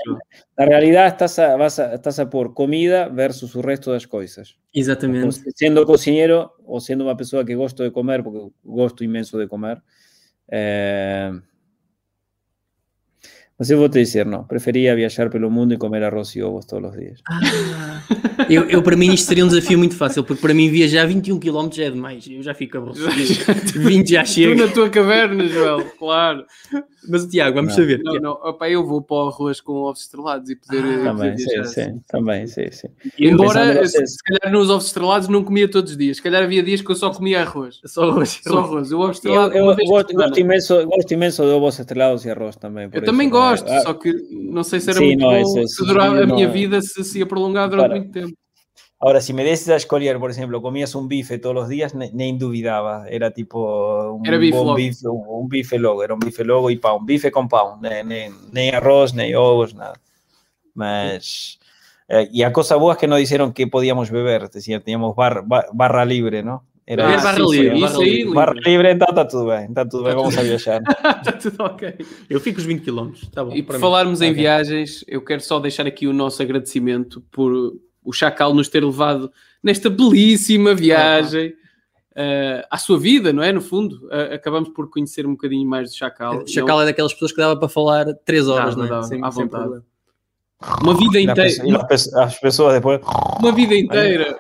[0.57, 4.55] na realidade estás a, vas a, estás a pôr comida versus o resto das coisas.
[4.73, 5.43] Exatamente.
[5.55, 9.81] Sendo cozinheiro ou sendo uma pessoa que gosto de comer, porque gosto imenso de comer,
[10.49, 11.31] eh,
[13.59, 16.65] mas eu vou te dizer, não, preferia viajar pelo mundo e comer arroz e ovos
[16.65, 17.19] todos os dias.
[18.49, 21.39] Eu, eu, para mim, isto seria um desafio muito fácil, porque para mim viajar 21
[21.39, 22.25] km já é demais.
[22.29, 23.09] Eu já fico aborrecido.
[23.83, 24.65] 20 já Tu chega.
[24.67, 26.45] na tua caverna, Joel, claro.
[27.09, 27.77] Mas, Tiago, vamos Não.
[27.83, 28.01] saber.
[28.03, 30.83] Não, não, opa, eu vou para o arroz com ovos estrelados e poder.
[30.83, 32.87] eh, Também, poder sim, sim, também, sim, sim.
[33.17, 36.17] Embora, se, vocês- se calhar nos ovos estrelados não comia todos os dias.
[36.17, 37.79] Se calhar havia dias que eu só comia arroz.
[37.85, 38.39] Só arroz.
[38.43, 38.91] Só arroz.
[38.91, 39.53] O ovo Eu, estrelado.
[39.57, 42.89] eu vez por gosto, gosto imenso, gosto imenso de ovos estrelados e arroz também.
[42.89, 43.31] por Eu também é?
[43.51, 46.21] Gosto, Ah, só que não sei se era Sim, muito não, bom, isso- se durava
[46.23, 47.99] a minha vida, se se ia prolongar durante Para.
[47.99, 48.33] muito tempo.
[48.99, 52.09] Ahora, si me des a escolher, por ejemplo, comías un bife todos los días, ne-
[52.13, 53.05] nem duvidaba.
[53.07, 54.73] Era tipo un Era bife logo.
[54.75, 57.47] bife, un, un bife logo, era un bife logo y pão, bife con
[57.79, 59.99] nem, nem arroz, nem ovos, nada.
[60.73, 61.59] Mas,
[62.09, 65.43] eh, y a cosa boa es que nos dijeron que podíamos beber, decir, teníamos bar-
[65.45, 66.63] ba- barra libre, ¿no?
[66.89, 68.17] Ah, barra sim, sim, livre, isso barra aí, livre.
[68.19, 68.33] livre.
[68.33, 70.81] Barra libre, então está tudo bem, está tudo bem, Tá vamos a viajar.
[70.81, 71.95] Está tudo ok.
[72.29, 73.11] Eu fico os 20 km.
[73.33, 73.53] Tá bom.
[73.53, 73.81] E por para mim.
[73.81, 77.73] falarmos em viagens, eu quero só deixar aqui o nosso agradecimento por
[78.03, 79.29] o Chacal nos ter levado
[79.61, 81.53] nesta belíssima viagem
[82.15, 83.51] eh, à sua vida, não é?
[83.51, 86.37] No fundo, Eh, acabamos por conhecer um bocadinho mais do Chacal.
[86.43, 88.89] O Chacal é daquelas pessoas que dava para falar 3 horas, Dava, não é?
[88.89, 89.49] dava, Sem- à vontade.
[89.63, 89.85] problema.
[90.81, 91.87] Uma vida E inteira.
[92.15, 92.99] as pessoas depois,
[93.39, 94.35] Uma vida inteira.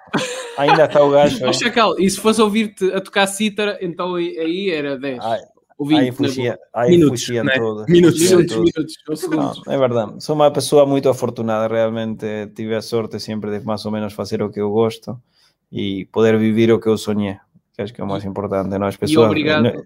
[0.57, 1.39] ainda está o gajo.
[1.45, 5.19] Ó, Chacal, e se fosse ouvir-te a tocar cítara, então aí, era 10.
[5.23, 5.39] Ai,
[5.77, 7.53] ou 20, Aí fugia, aí Minutos, fugiam né?
[7.87, 9.61] Minutos, fugiam Minutos, minutos, segundos.
[9.67, 10.23] é verdade.
[10.23, 12.25] Sou uma pessoa muito afortunada, realmente.
[12.55, 15.21] Tive a sorte sempre de mais ou menos fazer o que eu gosto
[15.71, 17.37] e poder viver o que eu sonhei,
[17.75, 18.75] que acho que é o mais importante.
[18.75, 18.87] Não?
[18.87, 19.83] As E pessoas, obrigado, não-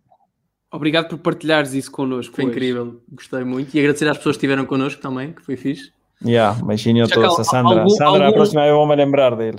[0.72, 2.34] obrigado por partilhares isso connosco.
[2.38, 2.54] Foi hoje.
[2.54, 3.76] incrível, gostei muito.
[3.76, 5.92] E agradecer às pessoas que estiveram connosco também, que foi fixe.
[6.24, 7.39] Yeah, beijinho a Chacal, todos.
[7.39, 9.57] A Sandra, algum- Sandra, a algum- próxima vez vou-me lembrar dele.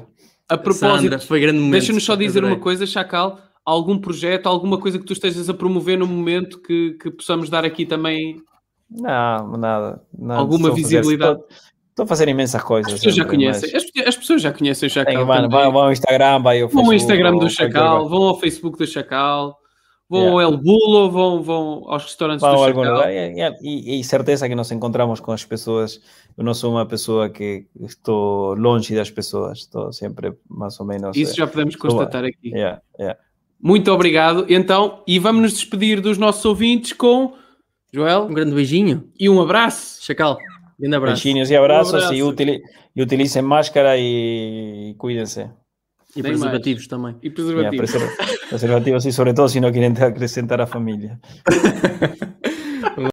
[0.48, 1.16] A propósito,
[1.70, 3.38] deixa-nos só dizer uma coisa, Chacal.
[3.64, 7.64] Algum projeto, alguma coisa que tu estejas a promover no momento que, que possamos dar
[7.64, 8.36] aqui também?
[8.90, 10.02] Não, nada.
[10.18, 11.32] nada Alguma estou a fazer- visibilidade?
[11.40, 11.48] Estou,
[11.90, 12.92] estou a fazer imensas coisas.
[12.92, 13.70] As pessoas já conhecem.
[13.72, 15.14] mas- As, as pessoas já conhecem o Chacal.
[15.14, 18.22] Tem, mano, vão, vão ao Instagram, vai ao Vão ao Facebook, Instagram do Chacal, vão
[18.24, 19.56] ao Facebook do Chacal,
[20.12, 20.44] vão Yeah.
[20.46, 22.96] ao El Bulo, vão, vão aos restaurantes Vamos do algum Chacal.
[22.96, 26.00] lugar e, e- e certeza que nos encontramos com as pessoas.
[26.36, 31.16] Eu não sou uma pessoa que estou longe das pessoas, estou sempre mais ou menos.
[31.16, 32.48] Isso eh, já podemos estou- constatar aqui.
[32.50, 33.18] Yeah, yeah.
[33.60, 34.46] Muito obrigado.
[34.48, 37.34] Então, e vamos nos despedir dos nossos ouvintes com
[37.92, 39.08] Joel Um grande beijinho.
[39.18, 40.02] e um abraço.
[40.04, 40.36] Chacal,
[40.78, 41.22] grande abraço.
[41.22, 42.14] Beijinhos e abraços Um abraço.
[42.14, 42.60] e, utili-
[42.96, 45.48] e utilicem máscara e cuídense.
[46.14, 47.16] E Nem preservativos também.
[47.22, 48.16] E Yeah, preservativo.
[48.16, 51.18] preser- preservativos e, sobre todo, se não querem acrescentar a família.